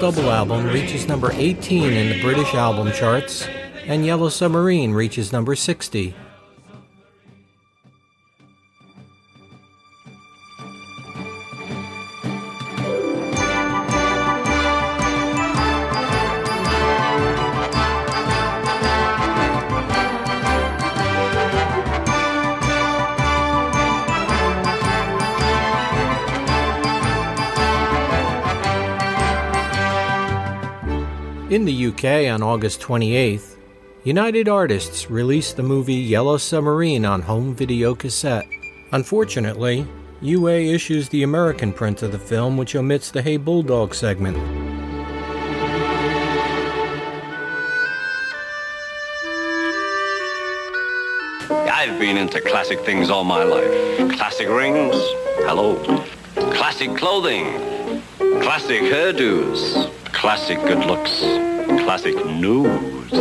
Double 0.00 0.30
Album 0.30 0.66
reaches 0.66 1.08
number 1.08 1.32
18 1.32 1.92
in 1.92 2.08
the 2.08 2.22
British 2.22 2.54
album 2.54 2.92
charts, 2.92 3.48
and 3.84 4.06
Yellow 4.06 4.28
Submarine 4.28 4.92
reaches 4.92 5.32
number 5.32 5.56
60. 5.56 6.14
In 31.58 31.64
the 31.64 31.86
UK 31.86 32.32
on 32.32 32.40
August 32.40 32.80
28th, 32.82 33.56
United 34.04 34.48
Artists 34.48 35.10
released 35.10 35.56
the 35.56 35.62
movie 35.64 35.96
Yellow 35.96 36.36
Submarine 36.36 37.04
on 37.04 37.20
home 37.20 37.52
video 37.52 37.96
cassette. 37.96 38.46
Unfortunately, 38.92 39.84
UA 40.20 40.72
issues 40.72 41.08
the 41.08 41.24
American 41.24 41.72
print 41.72 42.04
of 42.04 42.12
the 42.12 42.18
film, 42.20 42.56
which 42.56 42.76
omits 42.76 43.10
the 43.10 43.22
Hey 43.22 43.38
Bulldog 43.38 43.92
segment. 43.92 44.36
I've 51.50 51.98
been 51.98 52.18
into 52.18 52.40
classic 52.40 52.78
things 52.82 53.10
all 53.10 53.24
my 53.24 53.42
life. 53.42 54.16
Classic 54.16 54.48
rings, 54.48 54.94
hello. 55.38 55.74
Classic 56.52 56.94
clothing, 56.96 57.46
classic 58.18 58.82
hairdos, 58.82 59.92
classic 60.12 60.58
good 60.62 60.84
looks, 60.86 61.20
classic 61.84 62.16
news. 62.26 63.12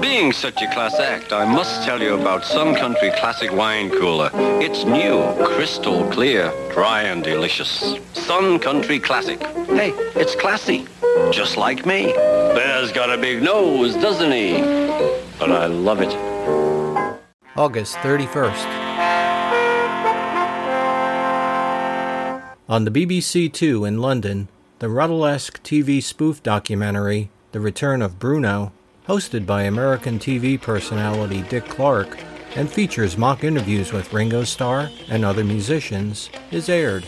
Being 0.00 0.32
such 0.32 0.62
a 0.62 0.72
class 0.72 0.98
act, 0.98 1.32
I 1.32 1.44
must 1.44 1.84
tell 1.84 2.00
you 2.00 2.14
about 2.14 2.44
Sun 2.44 2.74
Country 2.76 3.10
Classic 3.18 3.52
Wine 3.52 3.90
Cooler. 3.90 4.30
It's 4.34 4.84
new, 4.84 5.22
crystal 5.44 6.08
clear, 6.10 6.52
dry 6.72 7.02
and 7.02 7.22
delicious. 7.22 7.96
Sun 8.14 8.58
Country 8.60 8.98
Classic. 8.98 9.40
Hey, 9.68 9.92
it's 10.14 10.34
classy, 10.34 10.86
just 11.30 11.56
like 11.56 11.84
me. 11.84 12.12
Bear's 12.14 12.92
got 12.92 13.10
a 13.10 13.18
big 13.18 13.42
nose, 13.42 13.94
doesn't 13.94 14.32
he? 14.32 14.62
But 15.38 15.52
I 15.52 15.66
love 15.66 16.00
it. 16.00 16.14
August 17.56 17.96
31st. 17.96 18.85
On 22.68 22.84
the 22.84 22.90
BBC 22.90 23.52
Two 23.52 23.84
in 23.84 24.00
London, 24.00 24.48
the 24.80 24.88
Ruddlesque 24.88 25.62
TV 25.62 26.02
spoof 26.02 26.42
documentary, 26.42 27.30
The 27.52 27.60
Return 27.60 28.02
of 28.02 28.18
Bruno, 28.18 28.72
hosted 29.06 29.46
by 29.46 29.62
American 29.62 30.18
TV 30.18 30.60
personality 30.60 31.42
Dick 31.42 31.64
Clark 31.66 32.18
and 32.56 32.68
features 32.68 33.16
mock 33.16 33.44
interviews 33.44 33.92
with 33.92 34.12
Ringo 34.12 34.42
Starr 34.42 34.90
and 35.08 35.24
other 35.24 35.44
musicians, 35.44 36.28
is 36.50 36.68
aired. 36.68 37.06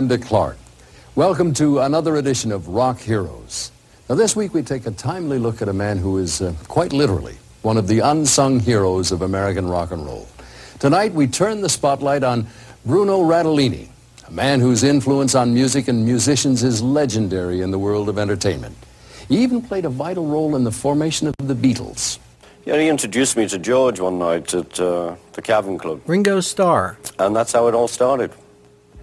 I'm 0.00 0.08
Dick 0.08 0.22
Clark. 0.22 0.56
Welcome 1.14 1.52
to 1.52 1.80
another 1.80 2.16
edition 2.16 2.52
of 2.52 2.68
Rock 2.68 3.00
Heroes. 3.00 3.70
Now, 4.08 4.14
this 4.14 4.34
week 4.34 4.54
we 4.54 4.62
take 4.62 4.86
a 4.86 4.90
timely 4.90 5.38
look 5.38 5.60
at 5.60 5.68
a 5.68 5.74
man 5.74 5.98
who 5.98 6.16
is 6.16 6.40
uh, 6.40 6.54
quite 6.68 6.94
literally 6.94 7.36
one 7.60 7.76
of 7.76 7.86
the 7.86 7.98
unsung 7.98 8.60
heroes 8.60 9.12
of 9.12 9.20
American 9.20 9.68
rock 9.68 9.90
and 9.90 10.06
roll. 10.06 10.26
Tonight 10.78 11.12
we 11.12 11.26
turn 11.26 11.60
the 11.60 11.68
spotlight 11.68 12.24
on 12.24 12.46
Bruno 12.86 13.20
Radolini, 13.20 13.88
a 14.26 14.30
man 14.30 14.58
whose 14.58 14.84
influence 14.84 15.34
on 15.34 15.52
music 15.52 15.86
and 15.86 16.02
musicians 16.02 16.62
is 16.62 16.80
legendary 16.80 17.60
in 17.60 17.70
the 17.70 17.78
world 17.78 18.08
of 18.08 18.16
entertainment. 18.16 18.78
He 19.28 19.42
even 19.42 19.60
played 19.60 19.84
a 19.84 19.90
vital 19.90 20.24
role 20.24 20.56
in 20.56 20.64
the 20.64 20.72
formation 20.72 21.28
of 21.28 21.34
the 21.46 21.54
Beatles. 21.54 22.18
Yeah, 22.64 22.78
he 22.78 22.88
introduced 22.88 23.36
me 23.36 23.46
to 23.48 23.58
George 23.58 24.00
one 24.00 24.18
night 24.18 24.54
at 24.54 24.80
uh, 24.80 25.16
the 25.34 25.42
Cavern 25.42 25.76
Club. 25.76 26.00
Ringo 26.06 26.40
Starr. 26.40 26.96
And 27.18 27.36
that's 27.36 27.52
how 27.52 27.68
it 27.68 27.74
all 27.74 27.88
started. 27.88 28.32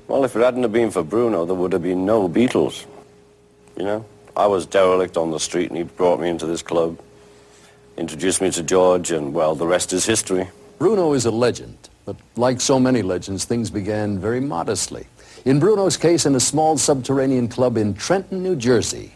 Well, 0.08 0.24
if 0.24 0.36
it 0.36 0.41
hadn't 0.41 0.64
have 0.64 0.72
been 0.72 0.91
for 0.91 1.03
Bruno, 1.03 1.45
there 1.45 1.55
would 1.55 1.74
have 1.74 1.84
been 1.84 2.05
no 2.05 2.30
Beatles. 2.30 2.86
You 3.76 3.84
know? 3.84 4.05
I 4.38 4.47
was 4.47 4.66
derelict 4.66 5.18
on 5.18 5.32
the 5.32 5.39
street, 5.39 5.70
and 5.70 5.78
he 5.78 5.84
brought 5.84 6.20
me 6.20 6.30
into 6.30 6.45
this 6.45 6.62
club, 6.62 6.99
introduced 7.97 8.41
me 8.41 8.51
to 8.51 8.64
George, 8.64 9.12
and, 9.12 9.34
well, 9.34 9.55
the 9.55 9.68
rest 9.68 9.91
is 9.91 10.05
history. 10.05 10.47
Bruno 10.80 11.14
is 11.14 11.26
a 11.26 11.32
legend, 11.32 11.89
but 12.05 12.16
like 12.36 12.62
so 12.62 12.80
many 12.80 13.01
legends, 13.01 13.45
things 13.45 13.70
began 13.70 14.20
very 14.20 14.39
modestly. 14.39 15.08
In 15.43 15.60
Bruno's 15.60 15.97
case, 15.97 16.26
in 16.26 16.36
a 16.36 16.39
small 16.39 16.78
subterranean 16.78 17.47
club 17.47 17.78
in 17.78 17.93
Trenton, 17.95 18.43
New 18.43 18.55
Jersey. 18.55 19.14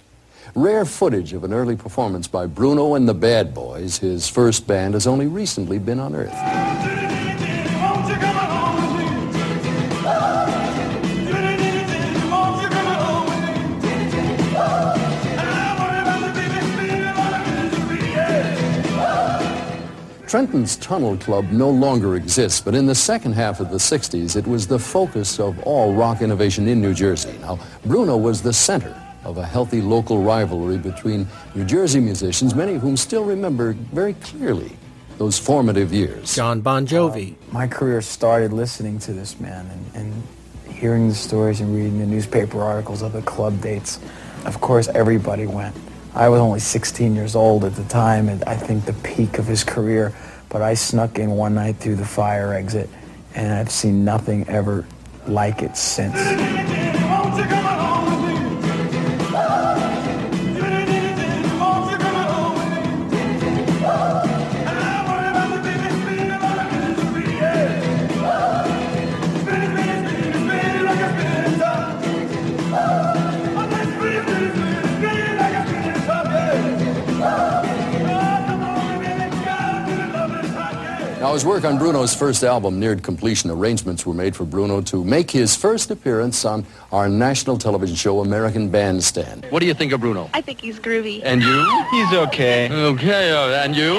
Rare 0.56 0.86
footage 0.86 1.34
of 1.34 1.44
an 1.44 1.54
early 1.54 1.78
performance 1.78 2.28
by 2.28 2.48
Bruno 2.48 2.96
and 2.96 3.08
the 3.08 3.14
Bad 3.14 3.54
Boys, 3.54 4.00
his 4.00 4.28
first 4.28 4.68
band, 4.68 4.96
has 4.96 5.08
only 5.08 5.28
recently 5.28 5.80
been 5.80 6.00
unearthed. 6.00 7.11
Trenton's 20.32 20.78
Tunnel 20.78 21.18
Club 21.18 21.52
no 21.52 21.70
longer 21.70 22.16
exists, 22.16 22.62
but 22.62 22.74
in 22.74 22.86
the 22.86 22.96
second 22.96 23.34
half 23.34 23.60
of 23.60 23.70
the 23.70 23.76
60s, 23.76 24.38
it 24.38 24.48
was 24.48 24.66
the 24.66 24.80
focus 24.80 25.42
of 25.42 25.60
all 25.64 25.94
rock 25.94 26.22
innovation 26.22 26.70
in 26.70 26.80
New 26.80 26.94
Jersey. 26.94 27.38
Now, 27.42 27.60
Bruno 27.86 28.16
was 28.16 28.42
the 28.42 28.54
center 28.54 28.96
of 29.26 29.40
a 29.40 29.46
healthy 29.46 29.82
local 29.82 30.24
rivalry 30.24 30.78
between 30.78 31.28
New 31.54 31.66
Jersey 31.66 32.00
musicians, 32.00 32.56
many 32.56 32.76
of 32.76 32.82
whom 32.82 32.96
still 32.96 33.26
remember 33.26 33.74
very 33.74 34.14
clearly 34.14 34.72
those 35.18 35.38
formative 35.38 35.92
years. 35.92 36.34
Jon 36.34 36.62
Bon 36.62 36.88
Jovi. 36.88 37.34
Uh, 37.34 37.36
my 37.52 37.68
career 37.68 38.02
started 38.02 38.54
listening 38.54 39.00
to 39.00 39.12
this 39.12 39.38
man 39.38 39.70
and, 39.70 40.14
and 40.66 40.74
hearing 40.74 41.10
the 41.10 41.14
stories 41.14 41.60
and 41.60 41.76
reading 41.76 42.00
the 42.00 42.06
newspaper 42.06 42.62
articles 42.62 43.02
of 43.02 43.12
the 43.12 43.22
club 43.24 43.60
dates. 43.60 44.00
Of 44.46 44.62
course, 44.62 44.88
everybody 44.88 45.46
went. 45.46 45.76
I 46.14 46.28
was 46.30 46.40
only 46.40 46.60
16 46.60 47.16
years 47.16 47.36
old 47.36 47.64
at 47.64 47.76
the 47.76 47.86
time, 47.86 48.28
and 48.28 48.44
I 48.44 48.56
think 48.56 48.86
the 48.86 48.94
peak 48.94 49.38
of 49.38 49.48
his 49.48 49.64
career. 49.64 50.14
But 50.50 50.62
I 50.62 50.74
snuck 50.74 51.18
in 51.18 51.32
one 51.32 51.56
night 51.56 51.78
through 51.78 51.96
the 51.96 52.06
fire 52.06 52.54
exit, 52.54 52.90
and 53.34 53.54
I've 53.54 53.72
seen 53.72 54.04
nothing 54.04 54.48
ever 54.50 54.86
like 55.26 55.62
it 55.62 55.78
since. 55.78 56.18
His 81.42 81.48
work 81.48 81.66
on 81.66 81.80
Bruno's 81.80 82.14
first 82.14 82.44
album 82.44 82.80
neared 82.80 83.02
completion. 83.02 83.50
Arrangements 83.50 84.06
were 84.06 84.14
made 84.14 84.36
for 84.36 84.46
Bruno 84.46 84.80
to 84.82 85.04
make 85.04 85.32
his 85.32 85.56
first 85.56 85.90
appearance 85.90 86.46
on 86.46 86.64
our 86.92 87.10
national 87.10 87.58
television 87.58 87.96
show, 87.96 88.20
American 88.20 88.70
Bandstand. 88.70 89.48
What 89.50 89.60
do 89.62 89.66
you 89.66 89.74
think 89.74 89.92
of 89.92 90.02
Bruno? 90.02 90.30
I 90.36 90.42
think 90.42 90.62
he's 90.62 90.80
groovy. 90.80 91.20
And 91.24 91.42
you? 91.42 91.86
He's 91.90 92.14
okay. 92.14 92.72
Okay, 92.72 93.32
uh, 93.32 93.64
and 93.64 93.76
you? 93.76 93.92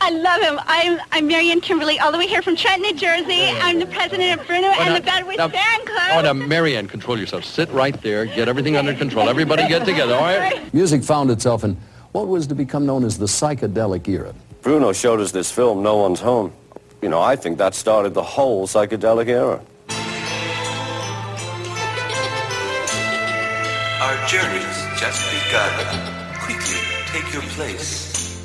I 0.00 0.10
love 0.10 0.42
him. 0.42 0.58
I'm 0.66 1.00
I'm 1.12 1.28
Marianne 1.28 1.60
Kimberly, 1.60 2.00
all 2.00 2.10
the 2.10 2.18
way 2.18 2.26
here 2.26 2.42
from 2.42 2.56
Trenton, 2.56 2.82
New 2.82 2.94
Jersey. 2.98 3.46
I'm 3.60 3.78
the 3.78 3.86
president 3.86 4.40
of 4.40 4.44
Bruno 4.48 4.66
and 4.66 4.96
the 4.96 5.00
Bad 5.06 5.24
Boys 5.24 5.36
now- 5.36 5.50
Fan 5.50 5.86
Club. 5.86 6.10
Oh, 6.14 6.20
now, 6.22 6.32
Marianne, 6.32 6.88
control 6.88 7.16
yourself. 7.16 7.44
Sit 7.44 7.70
right 7.70 7.94
there. 8.02 8.24
Get 8.26 8.48
everything 8.48 8.74
under 8.76 8.92
control. 8.92 9.28
Everybody 9.28 9.68
get 9.68 9.84
together, 9.84 10.14
all 10.16 10.22
right? 10.22 10.74
Music 10.74 11.04
found 11.04 11.30
itself 11.30 11.62
in 11.62 11.76
what 12.10 12.26
was 12.26 12.48
to 12.48 12.56
become 12.56 12.86
known 12.86 13.04
as 13.04 13.18
the 13.18 13.26
psychedelic 13.26 14.08
era. 14.08 14.34
Bruno 14.62 14.92
showed 14.92 15.20
us 15.20 15.30
this 15.30 15.52
film, 15.52 15.84
No 15.84 15.98
One's 15.98 16.18
Home. 16.20 16.52
You 17.00 17.08
know, 17.08 17.20
I 17.20 17.36
think 17.36 17.58
that 17.58 17.76
started 17.76 18.12
the 18.12 18.24
whole 18.24 18.66
psychedelic 18.66 19.28
era. 19.28 19.60
Our 24.02 24.26
journey's 24.26 24.78
just 24.98 25.22
begun. 25.30 25.70
Quickly 26.40 26.80
take 27.06 27.32
your 27.32 27.42
place. 27.54 28.42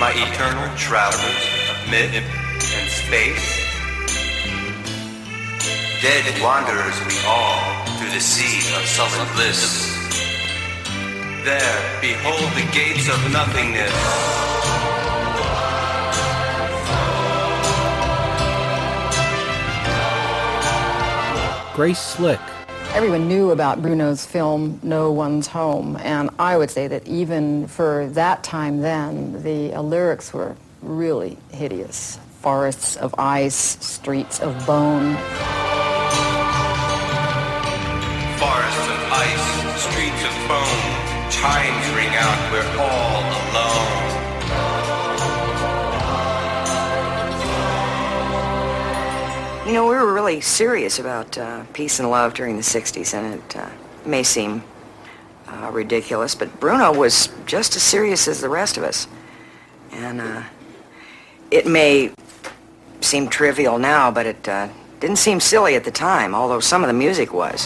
My 0.00 0.12
eternal 0.12 0.74
travelers 0.76 1.44
of 1.68 1.90
myth 1.90 2.14
and 2.16 2.88
space. 2.88 3.46
Dead 6.00 6.42
wanderers 6.42 6.98
we 7.04 7.18
all 7.26 7.84
through 7.98 8.10
the 8.10 8.20
sea 8.20 8.74
of 8.74 8.86
sullen 8.86 9.28
bliss. 9.34 9.92
There, 11.44 12.00
behold 12.00 12.52
the 12.52 12.66
gates 12.72 13.08
of 13.08 13.20
nothingness. 13.30 15.15
Grace 21.76 22.00
Slick. 22.00 22.40
Everyone 22.94 23.28
knew 23.28 23.50
about 23.50 23.82
Bruno's 23.82 24.24
film 24.24 24.80
No 24.82 25.12
One's 25.12 25.46
Home, 25.48 25.98
and 25.98 26.30
I 26.38 26.56
would 26.56 26.70
say 26.70 26.88
that 26.88 27.06
even 27.06 27.66
for 27.66 28.06
that 28.12 28.42
time 28.42 28.80
then, 28.80 29.42
the 29.42 29.74
uh, 29.74 29.82
lyrics 29.82 30.32
were 30.32 30.56
really 30.80 31.36
hideous. 31.52 32.18
Forests 32.40 32.96
of 32.96 33.14
ice, 33.18 33.76
streets 33.84 34.40
of 34.40 34.54
bone. 34.66 35.16
Forests 38.40 38.88
of 38.88 39.00
ice, 39.12 39.46
streets 39.82 40.24
of 40.24 40.32
bone, 40.48 41.30
chimes 41.30 41.86
ring 41.94 42.16
out, 42.16 42.52
we're 42.52 42.80
all 42.80 43.20
alone. 43.52 44.05
You 49.66 49.72
know, 49.72 49.88
we 49.88 49.96
were 49.96 50.14
really 50.14 50.40
serious 50.40 51.00
about 51.00 51.36
uh, 51.36 51.64
peace 51.72 51.98
and 51.98 52.08
love 52.08 52.34
during 52.34 52.54
the 52.54 52.62
60s, 52.62 53.12
and 53.14 53.34
it 53.34 53.56
uh, 53.56 53.68
may 54.04 54.22
seem 54.22 54.62
uh, 55.48 55.70
ridiculous, 55.72 56.36
but 56.36 56.60
Bruno 56.60 56.96
was 56.96 57.30
just 57.46 57.74
as 57.74 57.82
serious 57.82 58.28
as 58.28 58.40
the 58.40 58.48
rest 58.48 58.76
of 58.76 58.84
us. 58.84 59.08
And 59.90 60.20
uh, 60.20 60.44
it 61.50 61.66
may 61.66 62.12
seem 63.00 63.26
trivial 63.26 63.76
now, 63.76 64.08
but 64.12 64.26
it 64.26 64.48
uh, 64.48 64.68
didn't 65.00 65.16
seem 65.16 65.40
silly 65.40 65.74
at 65.74 65.82
the 65.82 65.90
time, 65.90 66.32
although 66.32 66.60
some 66.60 66.84
of 66.84 66.86
the 66.86 66.94
music 66.94 67.32
was. 67.32 67.64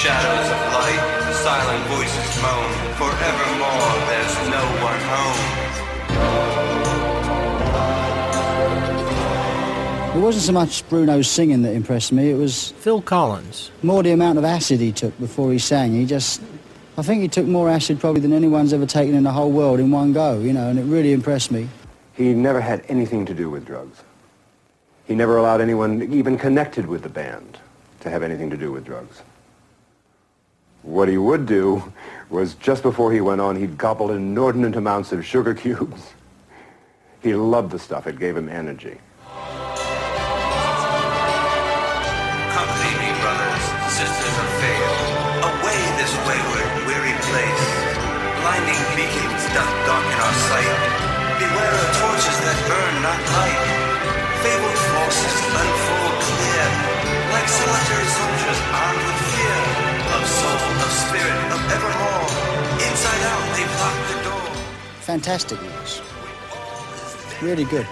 Shadows 0.00 0.48
of 0.48 0.60
light, 0.72 1.32
silent 1.44 1.86
voices 1.88 2.42
moan. 2.42 2.80
Forevermore, 2.96 4.19
It 10.12 10.18
wasn't 10.18 10.42
so 10.42 10.52
much 10.52 10.86
Bruno's 10.88 11.28
singing 11.28 11.62
that 11.62 11.72
impressed 11.72 12.10
me, 12.10 12.32
it 12.32 12.34
was... 12.34 12.72
Phil 12.72 13.00
Collins. 13.00 13.70
More 13.84 14.02
the 14.02 14.10
amount 14.10 14.38
of 14.38 14.44
acid 14.44 14.80
he 14.80 14.90
took 14.90 15.16
before 15.20 15.52
he 15.52 15.58
sang. 15.60 15.92
He 15.92 16.04
just... 16.04 16.42
I 16.98 17.02
think 17.02 17.22
he 17.22 17.28
took 17.28 17.46
more 17.46 17.70
acid 17.70 18.00
probably 18.00 18.20
than 18.20 18.32
anyone's 18.32 18.72
ever 18.72 18.86
taken 18.86 19.14
in 19.14 19.22
the 19.22 19.30
whole 19.30 19.52
world 19.52 19.78
in 19.78 19.92
one 19.92 20.12
go, 20.12 20.40
you 20.40 20.52
know, 20.52 20.68
and 20.68 20.80
it 20.80 20.82
really 20.82 21.12
impressed 21.12 21.52
me. 21.52 21.68
He 22.14 22.34
never 22.34 22.60
had 22.60 22.84
anything 22.88 23.24
to 23.26 23.34
do 23.34 23.48
with 23.48 23.64
drugs. 23.64 24.02
He 25.06 25.14
never 25.14 25.36
allowed 25.36 25.60
anyone 25.60 26.02
even 26.12 26.36
connected 26.36 26.86
with 26.86 27.02
the 27.02 27.08
band 27.08 27.58
to 28.00 28.10
have 28.10 28.24
anything 28.24 28.50
to 28.50 28.56
do 28.56 28.72
with 28.72 28.84
drugs. 28.84 29.22
What 30.82 31.08
he 31.08 31.18
would 31.18 31.46
do 31.46 31.92
was 32.30 32.54
just 32.54 32.82
before 32.82 33.12
he 33.12 33.20
went 33.20 33.40
on, 33.40 33.54
he'd 33.54 33.78
gobble 33.78 34.10
inordinate 34.10 34.74
amounts 34.74 35.12
of 35.12 35.24
sugar 35.24 35.54
cubes. 35.62 36.02
He 37.22 37.32
loved 37.32 37.70
the 37.70 37.78
stuff. 37.78 38.08
It 38.08 38.18
gave 38.18 38.36
him 38.36 38.48
energy. 38.48 38.98
Burn 52.70 52.94
not 53.02 53.20
light. 53.34 53.62
Fabled 54.42 54.80
forces 54.90 55.36
unfold 55.60 56.14
clear, 56.26 56.66
like 57.34 57.48
solitary 57.50 58.08
soldiers 58.18 58.60
armed 58.82 59.02
with 59.06 59.20
fear. 59.34 59.58
Of 60.14 60.22
soul, 60.38 60.62
of 60.86 60.92
spirit, 61.04 61.48
of 61.56 61.62
evermore. 61.76 62.30
Inside 62.86 63.22
out 63.32 63.46
they 63.56 63.66
block 63.74 63.96
the 64.10 64.18
door. 64.26 64.48
Fantastic 65.10 65.58
news. 65.66 65.92
Really 67.42 67.66
good. 67.74 67.86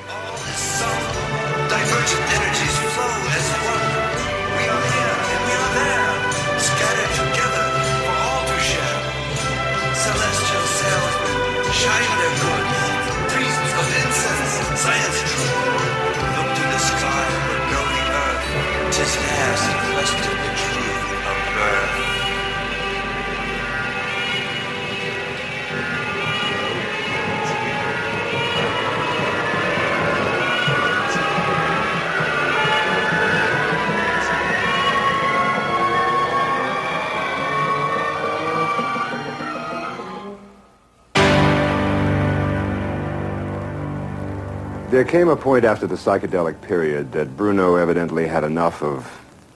Divergent 1.75 2.25
energies 2.37 2.77
flow 2.95 3.17
as 3.39 3.47
one. 3.75 3.87
We 4.57 4.65
are 4.75 4.85
here 4.95 5.17
and 5.33 5.41
we 5.49 5.55
are 5.63 5.73
there, 5.79 6.09
scattered 6.69 7.13
together 7.23 7.67
for 8.05 8.15
all 8.27 8.43
to 8.51 8.57
share. 8.71 9.01
Celestial 10.07 10.67
salesmen 10.79 11.35
shine 11.83 12.13
their 12.21 12.35
priests 12.43 12.98
of 13.79 13.87
incense, 13.95 14.81
science 14.81 15.19
true. 15.31 15.55
Look 16.37 16.51
to 16.59 16.65
the 16.75 16.79
sky 16.79 17.27
but 17.47 17.61
the 17.95 18.05
earth. 18.25 18.47
Tis 18.95 19.13
sequestered 19.67 20.39
the 20.45 20.53
truth 20.63 21.07
of 21.31 21.39
birth. 21.55 21.98
There 44.99 45.05
came 45.05 45.29
a 45.29 45.37
point 45.37 45.65
after 45.65 45.87
the 45.87 45.95
psychedelic 45.95 46.61
period 46.61 47.13
that 47.13 47.37
Bruno 47.37 47.77
evidently 47.77 48.27
had 48.27 48.43
enough 48.43 48.83
of 48.83 49.09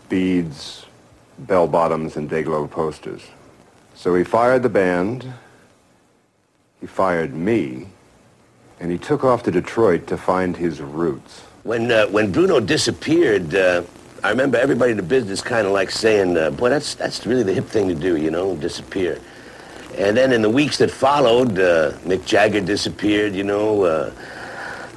beads, 0.09 0.87
bell-bottoms, 1.37 2.17
and 2.17 2.31
day-glow 2.31 2.69
posters. 2.69 3.23
So 3.97 4.15
he 4.15 4.23
fired 4.23 4.63
the 4.63 4.69
band, 4.69 5.27
he 6.81 6.87
fired 6.87 7.35
me, 7.35 7.89
and 8.79 8.93
he 8.93 8.99
took 8.99 9.25
off 9.25 9.43
to 9.43 9.51
Detroit 9.51 10.07
to 10.07 10.17
find 10.17 10.57
his 10.57 10.81
roots. 10.81 11.41
When 11.65 11.91
uh, 11.91 12.07
when 12.07 12.31
Bruno 12.31 12.61
disappeared, 12.61 13.53
uh, 13.53 13.83
I 14.23 14.31
remember 14.31 14.59
everybody 14.59 14.93
in 14.93 14.97
the 14.97 15.03
business 15.03 15.43
kind 15.43 15.67
of 15.67 15.73
like 15.73 15.91
saying, 15.91 16.39
uh, 16.39 16.51
"Boy, 16.51 16.69
that's 16.69 16.95
that's 16.95 17.27
really 17.27 17.43
the 17.43 17.53
hip 17.53 17.67
thing 17.67 17.89
to 17.89 17.97
do, 17.97 18.17
you 18.17 18.31
know, 18.31 18.55
disappear." 18.55 19.19
And 19.99 20.17
then 20.17 20.31
in 20.33 20.41
the 20.41 20.51
weeks 20.51 20.79
that 20.79 20.93
followed, 20.93 21.59
uh, 21.59 21.95
Mick 22.07 22.25
Jagger 22.27 22.61
disappeared, 22.61 23.35
you 23.35 23.43
know. 23.43 24.13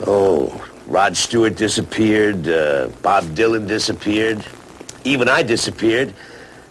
Oh, 0.01 0.67
Rod 0.87 1.15
Stewart 1.15 1.55
disappeared. 1.55 2.47
Uh, 2.47 2.87
Bob 3.01 3.23
Dylan 3.35 3.67
disappeared. 3.67 4.45
Even 5.03 5.29
I 5.29 5.43
disappeared. 5.43 6.13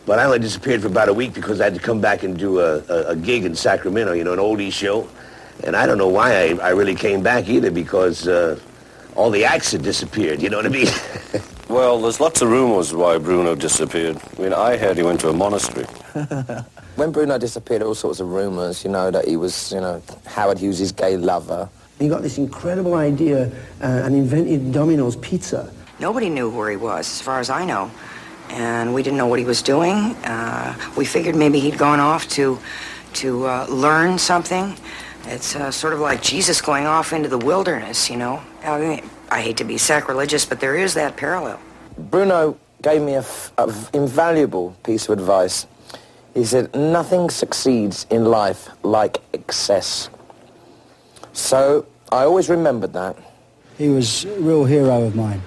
But 0.07 0.19
I 0.19 0.25
only 0.25 0.39
disappeared 0.39 0.83
for 0.83 0.89
about 0.89 1.09
a 1.09 1.15
week 1.15 1.33
because 1.33 1.61
I 1.61 1.65
had 1.65 1.75
to 1.75 1.81
come 1.81 2.01
back 2.01 2.23
and 2.25 2.37
do 2.37 2.61
a, 2.61 2.79
a, 2.89 3.09
a 3.11 3.17
gig 3.17 3.45
in 3.45 3.55
Sacramento, 3.55 4.13
you 4.13 4.25
know, 4.25 4.35
an 4.35 4.39
oldie 4.39 4.73
show. 4.73 5.09
And 5.63 5.75
I 5.75 5.87
don't 5.87 5.97
know 5.97 6.09
why 6.09 6.51
I, 6.51 6.55
I 6.57 6.71
really 6.71 6.95
came 6.95 7.23
back 7.23 7.49
either 7.49 7.71
because 7.71 8.29
uh, 8.29 8.59
all 9.15 9.31
the 9.31 9.45
acts 9.47 9.73
had 9.73 9.83
disappeared, 9.83 10.43
you 10.43 10.51
know 10.51 10.59
what 10.59 10.67
I 10.67 10.71
mean? 10.71 10.89
Well, 11.67 11.99
there's 12.01 12.21
lots 12.21 12.43
of 12.43 12.51
rumors 12.51 12.93
why 12.95 13.17
Bruno 13.17 13.55
disappeared. 13.55 14.19
I 14.39 14.43
mean, 14.43 14.53
I 14.53 14.77
heard 14.77 14.99
he 14.99 15.03
went 15.03 15.21
to 15.21 15.31
a 15.31 15.33
monastery. 15.33 15.87
When 16.97 17.11
Bruno 17.11 17.39
disappeared, 17.39 17.83
all 17.83 17.95
sorts 17.97 18.21
of 18.21 18.29
rumours, 18.29 18.85
you 18.85 18.91
know, 18.91 19.11
that 19.11 19.27
he 19.27 19.37
was, 19.37 19.73
you 19.73 19.81
know, 19.81 20.01
Howard 20.27 20.59
Hughes' 20.59 20.93
gay 20.93 21.17
lover. 21.17 21.69
He 21.99 22.09
got 22.09 22.23
this 22.23 22.39
incredible 22.39 22.95
idea 22.95 23.47
uh, 23.81 23.85
and 23.87 24.15
invented 24.15 24.73
Domino's 24.73 25.17
Pizza. 25.17 25.73
Nobody 26.01 26.29
knew 26.29 26.51
where 26.51 26.71
he 26.71 26.77
was, 26.77 27.07
as 27.09 27.21
far 27.21 27.39
as 27.39 27.51
I 27.51 27.65
know. 27.65 27.91
And 28.51 28.93
we 28.93 29.03
didn't 29.03 29.17
know 29.17 29.27
what 29.27 29.39
he 29.39 29.45
was 29.45 29.63
doing. 29.63 29.97
Uh, 30.25 30.77
we 30.97 31.05
figured 31.05 31.37
maybe 31.37 31.61
he'd 31.61 31.79
gone 31.79 32.01
off 32.01 32.29
to, 32.31 32.59
to 33.15 33.47
uh, 33.47 33.67
learn 33.69 34.19
something. 34.19 34.75
It's 35.27 35.57
uh, 35.57 35.71
sort 35.71 35.93
of 35.95 36.01
like 36.01 36.23
Jesus 36.23 36.61
going 36.61 36.87
off 36.87 37.13
into 37.13 37.29
the 37.29 37.39
wilderness, 37.39 38.11
you 38.11 38.17
know. 38.17 38.43
I, 38.63 38.81
mean, 38.81 39.11
I 39.31 39.41
hate 39.41 39.57
to 39.59 39.65
be 39.65 39.79
sacrilegious, 39.79 40.45
but 40.45 40.61
there 40.61 40.77
is 40.77 40.95
that 40.95 41.17
parallel. 41.17 41.61
Bruno 41.97 42.59
gave 42.83 43.01
me 43.01 43.15
a, 43.15 43.21
f- 43.21 43.53
a 43.57 43.69
f- 43.69 43.91
invaluable 43.95 44.77
piece 44.83 45.09
of 45.09 45.19
advice. 45.19 45.67
He 46.35 46.45
said, 46.45 46.75
nothing 46.75 47.31
succeeds 47.31 48.07
in 48.11 48.25
life 48.27 48.69
like 48.83 49.19
excess. 49.33 50.11
So 51.35 51.85
I 52.11 52.23
always 52.25 52.49
remembered 52.49 52.93
that. 52.93 53.17
He 53.77 53.89
was 53.89 54.25
a 54.25 54.41
real 54.41 54.65
hero 54.65 55.03
of 55.03 55.17
mine. 55.17 55.43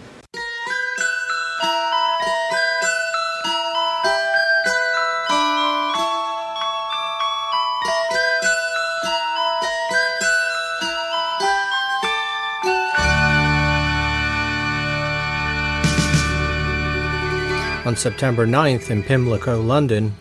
On 17.85 17.95
September 17.95 18.45
9th 18.45 18.91
in 18.91 19.01
Pimlico, 19.01 19.61
London, 19.61 20.13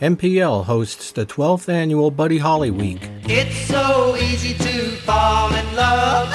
MPL 0.00 0.64
hosts 0.64 1.12
the 1.12 1.26
12th 1.26 1.68
annual 1.68 2.10
Buddy 2.10 2.38
Holly 2.38 2.70
Week. 2.70 3.09
It's 3.32 3.54
so 3.68 4.16
easy 4.16 4.54
to 4.54 4.90
fall 5.06 5.54
in 5.54 5.76
love. 5.76 6.34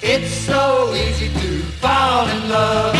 It's 0.00 0.30
so 0.30 0.94
easy 0.94 1.28
to 1.28 1.62
fall 1.82 2.28
in 2.28 2.48
love. 2.48 2.94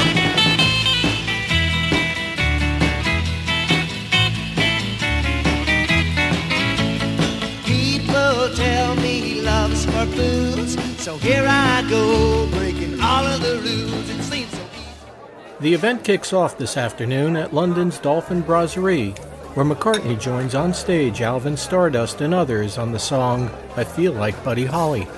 People 7.64 8.56
tell 8.56 8.96
me 8.96 9.40
loves 9.42 9.84
for 9.84 10.06
fools, 10.06 10.76
so 11.00 11.16
here 11.18 11.46
I 11.48 11.86
go 11.88 12.48
breaking 12.50 13.00
all 13.00 13.24
of 13.24 13.40
the 13.42 13.60
rules. 13.60 14.10
It 14.10 14.22
seems 14.24 14.50
so 14.50 14.66
The 15.60 15.72
event 15.72 16.02
kicks 16.02 16.32
off 16.32 16.58
this 16.58 16.76
afternoon 16.76 17.36
at 17.36 17.54
London's 17.54 18.00
Dolphin 18.00 18.40
Brasserie, 18.40 19.14
where 19.56 19.64
McCartney 19.64 20.20
joins 20.20 20.54
on 20.54 20.74
stage 20.74 21.22
Alvin 21.22 21.56
Stardust 21.56 22.20
and 22.20 22.34
others 22.34 22.76
on 22.76 22.92
the 22.92 22.98
song 22.98 23.50
I 23.74 23.84
Feel 23.84 24.12
Like 24.12 24.44
Buddy 24.44 24.66
Holly. 24.66 25.08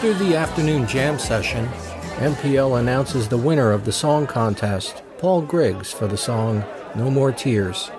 After 0.00 0.24
the 0.24 0.34
afternoon 0.34 0.86
jam 0.86 1.18
session, 1.18 1.66
MPL 2.20 2.80
announces 2.80 3.28
the 3.28 3.36
winner 3.36 3.70
of 3.70 3.84
the 3.84 3.92
song 3.92 4.26
contest, 4.26 5.02
Paul 5.18 5.42
Griggs, 5.42 5.92
for 5.92 6.06
the 6.06 6.16
song 6.16 6.64
No 6.94 7.10
More 7.10 7.32
Tears. 7.32 7.90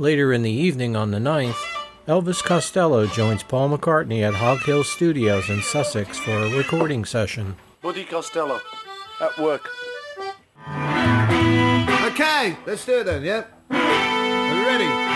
Later 0.00 0.32
in 0.32 0.42
the 0.42 0.50
evening 0.52 0.94
on 0.94 1.10
the 1.10 1.18
9th, 1.18 1.60
Elvis 2.06 2.40
Costello 2.40 3.06
joins 3.06 3.42
Paul 3.42 3.76
McCartney 3.76 4.22
at 4.22 4.32
Hog 4.32 4.60
Hill 4.60 4.84
Studios 4.84 5.50
in 5.50 5.60
Sussex 5.60 6.16
for 6.16 6.30
a 6.30 6.56
recording 6.56 7.04
session. 7.04 7.56
Buddy 7.82 8.04
Costello, 8.04 8.60
at 9.20 9.36
work. 9.38 9.68
Okay, 12.12 12.56
let's 12.64 12.86
do 12.86 13.00
it 13.00 13.04
then, 13.06 13.24
yeah? 13.24 13.44
Are 13.70 14.54
we 14.54 14.64
ready? 14.64 15.07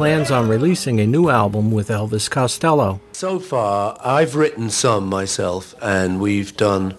Plans 0.00 0.30
on 0.30 0.48
releasing 0.48 0.98
a 0.98 1.06
new 1.06 1.28
album 1.28 1.70
with 1.70 1.88
Elvis 1.88 2.30
Costello. 2.30 3.02
So 3.12 3.38
far, 3.38 3.98
I've 4.02 4.34
written 4.34 4.70
some 4.70 5.06
myself, 5.06 5.74
and 5.82 6.18
we've 6.22 6.56
done 6.56 6.96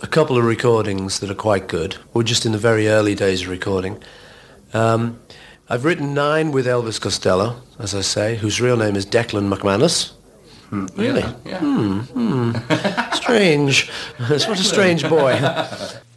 a 0.00 0.06
couple 0.06 0.38
of 0.38 0.46
recordings 0.46 1.20
that 1.20 1.30
are 1.30 1.34
quite 1.34 1.68
good. 1.68 1.98
We're 2.14 2.22
just 2.22 2.46
in 2.46 2.52
the 2.52 2.58
very 2.58 2.88
early 2.88 3.14
days 3.14 3.42
of 3.42 3.48
recording. 3.48 4.02
Um, 4.72 5.20
I've 5.68 5.84
written 5.84 6.14
nine 6.14 6.50
with 6.50 6.64
Elvis 6.64 6.98
Costello, 6.98 7.60
as 7.78 7.94
I 7.94 8.00
say, 8.00 8.36
whose 8.36 8.62
real 8.62 8.78
name 8.78 8.96
is 8.96 9.04
Declan 9.04 9.54
McManus. 9.54 10.12
Really? 10.96 11.24
Hmm, 11.24 11.98
hmm. 11.98 13.12
strange. 13.12 13.90
what 14.26 14.58
a 14.58 14.64
strange 14.64 15.06
boy. 15.06 15.38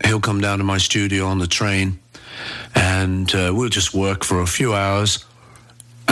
He'll 0.06 0.22
come 0.22 0.40
down 0.40 0.60
to 0.60 0.64
my 0.64 0.78
studio 0.78 1.26
on 1.26 1.40
the 1.40 1.48
train, 1.48 2.00
and 2.74 3.36
uh, 3.36 3.52
we'll 3.54 3.68
just 3.68 3.94
work 3.94 4.24
for 4.24 4.40
a 4.40 4.48
few 4.48 4.74
hours. 4.74 5.26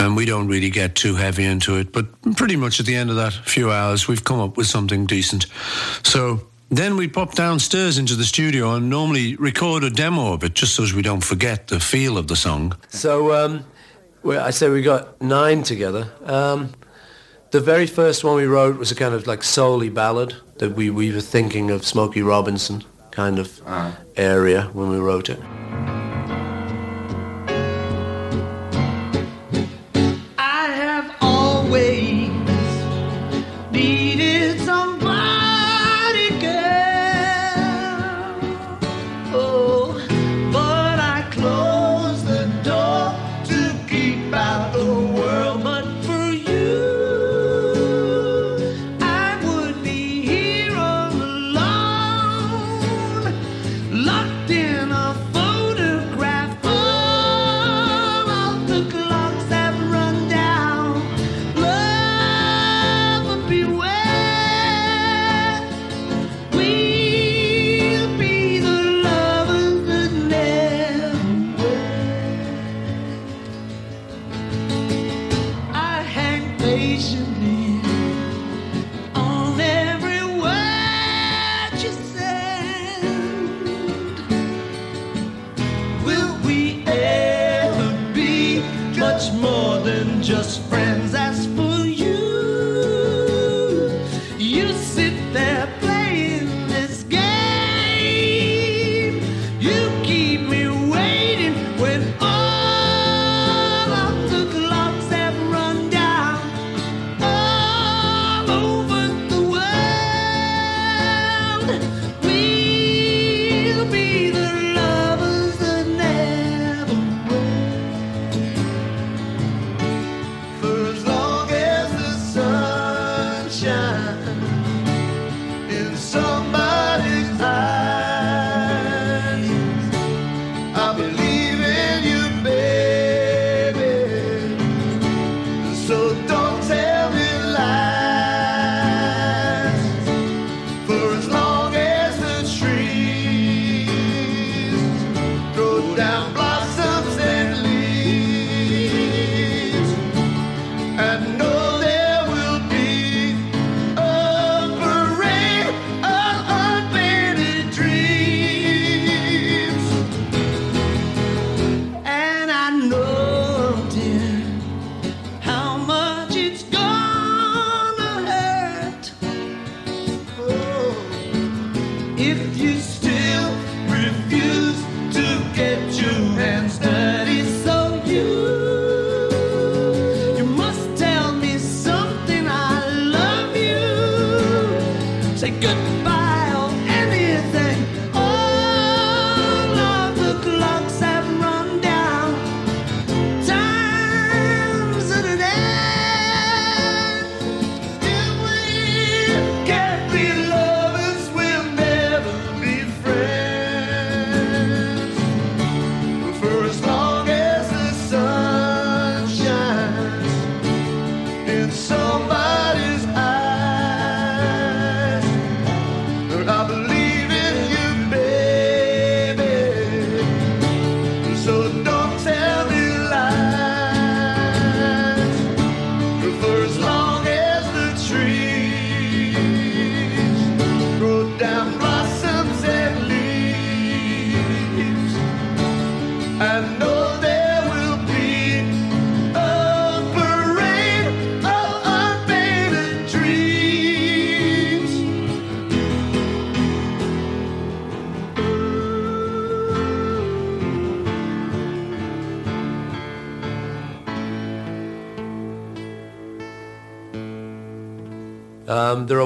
And 0.00 0.16
we 0.16 0.24
don't 0.24 0.48
really 0.48 0.70
get 0.70 0.94
too 0.94 1.14
heavy 1.14 1.44
into 1.44 1.76
it, 1.76 1.92
but 1.92 2.06
pretty 2.34 2.56
much 2.56 2.80
at 2.80 2.86
the 2.86 2.96
end 2.96 3.10
of 3.10 3.16
that 3.16 3.34
few 3.34 3.70
hours, 3.70 4.08
we've 4.08 4.24
come 4.24 4.40
up 4.40 4.56
with 4.56 4.66
something 4.66 5.04
decent. 5.04 5.44
So 6.02 6.40
then 6.70 6.96
we 6.96 7.06
pop 7.06 7.34
downstairs 7.34 7.98
into 7.98 8.14
the 8.14 8.24
studio 8.24 8.74
and 8.74 8.88
normally 8.88 9.36
record 9.36 9.84
a 9.84 9.90
demo 9.90 10.32
of 10.32 10.42
it, 10.42 10.54
just 10.54 10.74
so 10.74 10.86
we 10.96 11.02
don't 11.02 11.22
forget 11.22 11.66
the 11.66 11.78
feel 11.78 12.16
of 12.16 12.28
the 12.28 12.36
song. 12.36 12.74
So 12.88 13.34
um, 13.34 13.64
we 14.22 14.38
I 14.38 14.50
say 14.50 14.70
we 14.70 14.80
got 14.80 15.20
nine 15.20 15.62
together. 15.64 16.10
Um, 16.24 16.72
the 17.50 17.60
very 17.60 17.86
first 17.86 18.24
one 18.24 18.36
we 18.36 18.46
wrote 18.46 18.78
was 18.78 18.90
a 18.90 18.94
kind 18.94 19.14
of 19.14 19.26
like 19.26 19.42
soul 19.42 19.86
ballad 19.90 20.34
that 20.58 20.76
we, 20.76 20.88
we 20.88 21.12
were 21.12 21.20
thinking 21.20 21.70
of 21.70 21.84
Smokey 21.84 22.22
Robinson 22.22 22.84
kind 23.10 23.38
of 23.38 23.60
area 24.16 24.70
when 24.72 24.88
we 24.88 24.98
wrote 24.98 25.28
it. 25.28 25.40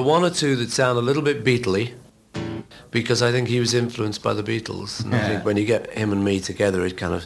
One 0.05 0.23
or 0.23 0.29
two 0.29 0.55
that 0.57 0.71
sound 0.71 0.97
a 0.97 1.01
little 1.01 1.23
bit 1.23 1.43
Beatley 1.43 1.93
because 2.91 3.21
I 3.21 3.31
think 3.31 3.47
he 3.49 3.59
was 3.59 3.73
influenced 3.73 4.23
by 4.23 4.33
the 4.33 4.43
Beatles. 4.43 5.03
And 5.03 5.13
I 5.13 5.27
think 5.27 5.45
when 5.45 5.57
you 5.57 5.65
get 5.65 5.91
him 5.91 6.11
and 6.11 6.23
me 6.23 6.39
together, 6.39 6.85
it 6.85 6.95
kind 6.95 7.13
of 7.13 7.25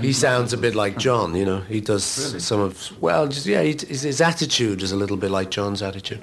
he 0.00 0.12
sounds 0.12 0.52
a 0.52 0.56
bit 0.56 0.74
like 0.74 0.98
John. 0.98 1.36
You 1.36 1.44
know, 1.44 1.60
he 1.60 1.80
does 1.80 2.04
some 2.04 2.60
of 2.60 3.00
well, 3.00 3.28
just 3.28 3.46
yeah, 3.46 3.62
he, 3.62 3.72
his, 3.72 4.02
his 4.02 4.20
attitude 4.20 4.82
is 4.82 4.92
a 4.92 4.96
little 4.96 5.16
bit 5.16 5.30
like 5.30 5.50
John's 5.50 5.82
attitude. 5.82 6.22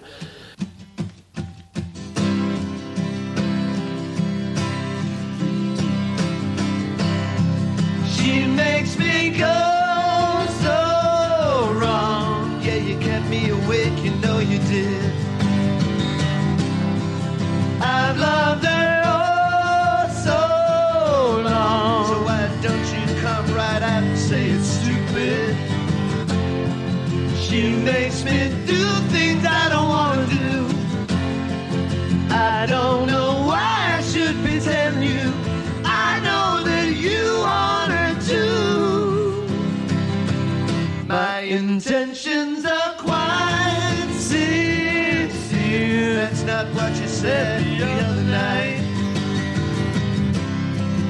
That's 46.24 46.44
not 46.44 46.68
what 46.68 46.96
you 47.02 47.08
said 47.10 47.62
the 47.66 47.84
other 47.84 48.24
night. 48.24 48.80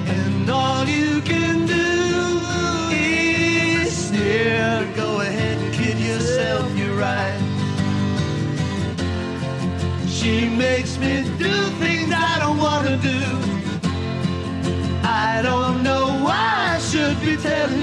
And 0.07 0.49
all 0.49 0.85
you 0.87 1.21
can 1.21 1.67
do 1.67 2.39
is 2.91 3.95
sneer. 4.07 4.91
Go 4.95 5.21
ahead 5.21 5.59
and 5.59 5.71
kid 5.71 5.99
yourself, 5.99 6.75
you're 6.75 6.95
right. 6.95 7.39
She 10.07 10.49
makes 10.49 10.97
me 10.97 11.21
do 11.37 11.53
things 11.77 12.11
I 12.11 12.39
don't 12.39 12.57
want 12.57 12.87
to 12.87 12.97
do. 12.97 13.21
I 15.03 15.41
don't 15.43 15.83
know 15.83 16.07
why 16.25 16.73
I 16.75 16.79
should 16.79 17.21
be 17.21 17.37
telling 17.37 17.82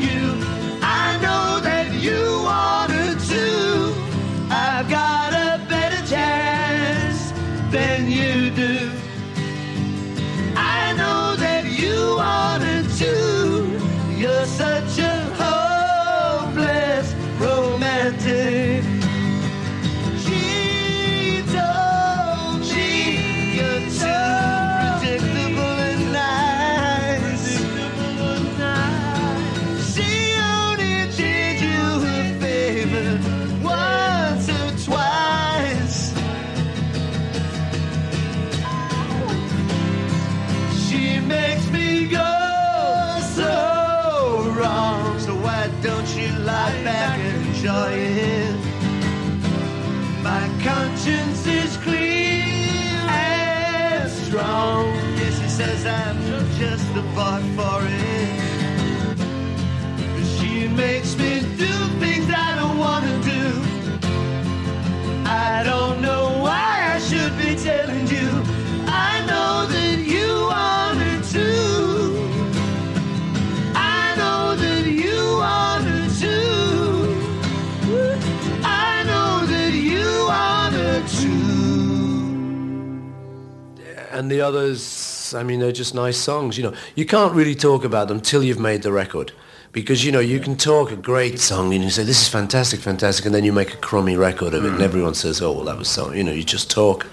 the 84.40 84.46
others, 84.46 85.34
I 85.36 85.42
mean, 85.42 85.60
they're 85.60 85.72
just 85.72 85.94
nice 85.94 86.16
songs. 86.16 86.56
You 86.56 86.64
know, 86.64 86.74
you 86.94 87.04
can't 87.04 87.34
really 87.34 87.54
talk 87.54 87.84
about 87.84 88.08
them 88.08 88.20
till 88.20 88.42
you've 88.42 88.58
made 88.58 88.82
the 88.82 88.92
record, 88.92 89.32
because 89.72 90.04
you 90.04 90.12
know 90.12 90.20
you 90.20 90.40
can 90.40 90.56
talk 90.56 90.90
a 90.90 90.96
great 90.96 91.38
song 91.38 91.74
and 91.74 91.84
you 91.84 91.90
say 91.90 92.04
this 92.04 92.22
is 92.22 92.28
fantastic, 92.28 92.80
fantastic, 92.80 93.26
and 93.26 93.34
then 93.34 93.44
you 93.44 93.52
make 93.52 93.74
a 93.74 93.76
crummy 93.76 94.16
record 94.16 94.54
of 94.54 94.64
it, 94.64 94.72
and 94.72 94.82
everyone 94.82 95.14
says, 95.14 95.42
oh 95.42 95.52
well, 95.52 95.64
that 95.64 95.76
was 95.76 95.88
so. 95.88 96.12
You 96.12 96.24
know, 96.24 96.32
you 96.32 96.42
just 96.42 96.70
talk. 96.70 97.06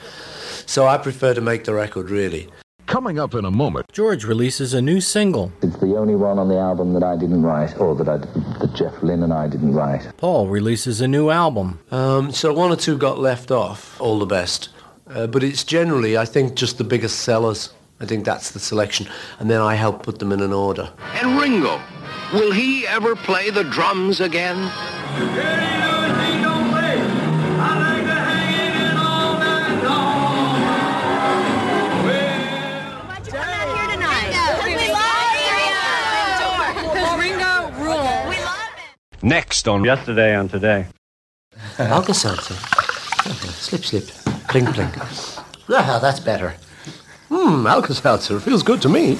So 0.66 0.88
I 0.88 0.98
prefer 0.98 1.34
to 1.34 1.41
make 1.41 1.66
the 1.66 1.74
record 1.74 2.10
really. 2.10 2.49
Coming 2.86 3.20
up 3.20 3.34
in 3.34 3.44
a 3.44 3.52
moment, 3.52 3.86
George 3.91 4.24
releases 4.24 4.74
a 4.74 4.82
new 4.82 5.02
single. 5.02 5.52
It's 5.62 5.76
the 5.80 5.98
only 5.98 6.16
one 6.16 6.40
on 6.40 6.48
the 6.48 6.58
album 6.58 6.94
that 6.94 7.04
I 7.04 7.18
didn't 7.18 7.44
write, 7.44 7.78
or 7.78 7.94
that 7.95 8.08
I, 8.08 8.18
that 8.60 8.72
Jeff 8.74 9.04
Lynne 9.04 9.24
and 9.24 9.34
I 9.34 9.49
didn't 9.49 9.74
write. 9.74 10.16
Paul 10.16 10.48
releases 10.48 11.02
a 11.02 11.08
new 11.10 11.30
album. 11.30 11.82
Um, 11.91 12.32
so 12.32 12.54
one 12.54 12.72
or 12.72 12.78
two 12.78 12.98
got 12.98 13.20
left 13.20 13.52
off. 13.52 13.99
All 13.99 14.18
the 14.18 14.26
best, 14.26 14.70
uh, 15.09 15.27
but 15.27 15.43
it's 15.43 15.63
generally, 15.63 16.17
I 16.17 16.25
think, 16.25 16.55
just 16.55 16.77
the 16.77 16.84
biggest 16.84 17.21
sellers. 17.21 17.73
I 17.99 18.05
think 18.05 18.25
that's 18.25 18.51
the 18.51 18.59
selection, 18.59 19.07
and 19.39 19.49
then 19.49 19.61
I 19.61 19.73
help 19.75 20.03
put 20.03 20.19
them 20.19 20.31
in 20.31 20.41
an 20.41 20.53
order. 20.53 20.91
And 21.15 21.39
Ringo, 21.39 21.81
will 22.31 22.51
he 22.51 22.85
ever 22.85 23.15
play 23.15 23.49
the 23.49 23.63
drums 23.63 24.19
again? 24.21 24.57
Here 33.77 33.88
tonight. 33.89 34.34
We 34.63 34.75
love 34.93 35.34
Ringo. 35.57 36.93
Because 36.93 37.19
Ringo 37.19 37.51
rules. 37.84 38.29
We 38.29 38.38
love 38.43 39.23
Next 39.23 39.67
on 39.67 39.84
Yesterday 39.84 40.35
and 40.35 40.49
Today. 40.49 40.85
Alka-Seltzer. 41.79 42.53
slip, 43.57 43.84
slip. 43.84 44.27
Plink, 44.48 44.68
plink. 44.74 45.44
Ah, 45.69 45.99
that's 46.02 46.22
better. 46.22 46.56
Hmm, 47.28 47.68
Alka-Seltzer. 47.68 48.40
Feels 48.40 48.64
good 48.64 48.82
to 48.84 48.88
me. 48.90 49.19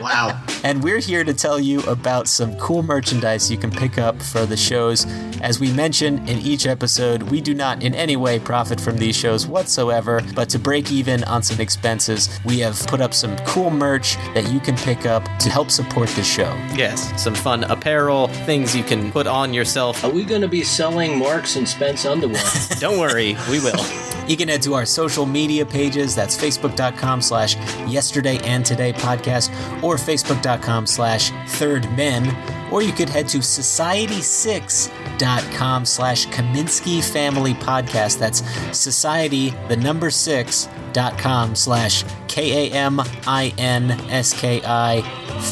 wow. 0.00 0.40
And 0.64 0.84
we're 0.84 1.00
here 1.00 1.24
to 1.24 1.34
tell 1.34 1.58
you 1.58 1.80
about 1.82 2.28
some 2.28 2.56
cool 2.56 2.84
merchandise 2.84 3.50
you 3.50 3.58
can 3.58 3.72
pick 3.72 3.98
up 3.98 4.22
for 4.22 4.46
the 4.46 4.56
shows. 4.56 5.06
As 5.40 5.58
we 5.58 5.72
mentioned 5.72 6.28
in 6.30 6.38
each 6.38 6.66
episode, 6.66 7.24
we 7.24 7.40
do 7.40 7.52
not 7.52 7.82
in 7.82 7.96
any 7.96 8.14
way 8.14 8.38
profit 8.38 8.80
from 8.80 8.96
these 8.96 9.16
shows 9.16 9.44
whatsoever, 9.44 10.22
but 10.36 10.48
to 10.50 10.60
break 10.60 10.92
even 10.92 11.24
on 11.24 11.42
some 11.42 11.60
expenses, 11.60 12.38
we 12.44 12.60
have 12.60 12.78
put 12.86 13.00
up 13.00 13.12
some 13.12 13.36
cool 13.38 13.70
merch 13.70 14.14
that 14.34 14.52
you 14.52 14.60
can 14.60 14.76
pick 14.76 15.04
up 15.04 15.24
to 15.40 15.50
help 15.50 15.68
support 15.68 16.08
the 16.10 16.22
show. 16.22 16.54
Yes, 16.76 17.20
some 17.20 17.34
fun 17.34 17.64
apparel, 17.64 18.28
things 18.46 18.76
you 18.76 18.84
can 18.84 19.10
put 19.10 19.26
on 19.26 19.52
yourself. 19.52 20.04
Are 20.04 20.10
we 20.10 20.24
going 20.24 20.42
to 20.42 20.48
be 20.48 20.62
selling 20.62 21.18
Marks 21.18 21.56
and 21.56 21.68
Spence 21.68 22.06
underwear? 22.06 22.40
Don't 22.78 23.00
worry, 23.00 23.36
we 23.50 23.58
will. 23.58 23.84
You 24.28 24.36
can 24.36 24.48
head 24.48 24.62
to 24.62 24.74
our 24.74 24.86
social 24.86 25.26
media 25.26 25.66
pages. 25.66 26.14
That's 26.14 26.36
facebook.com 26.36 27.20
slash 27.22 27.56
yesterday 27.88 28.38
and 28.44 28.64
today 28.64 28.92
podcast 28.92 29.50
or 29.82 29.96
facebook.com 29.96 30.86
slash 30.86 31.30
third 31.52 31.90
men. 31.96 32.34
Or 32.72 32.82
you 32.82 32.92
could 32.92 33.08
head 33.08 33.28
to 33.28 33.38
society6.com 33.38 35.84
slash 35.84 36.26
Kaminsky 36.28 37.04
Family 37.04 37.54
Podcast. 37.54 38.18
That's 38.18 38.42
society, 38.76 39.50
the 39.68 39.76
number 39.76 40.10
six, 40.10 40.68
dot 40.92 41.16
com 41.18 41.54
slash 41.54 42.04
K 42.28 42.70
A 42.70 42.74
M 42.74 43.00
I 43.26 43.52
N 43.58 43.90
S 44.10 44.32
K 44.32 44.62
I 44.64 45.02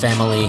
Family 0.01 0.48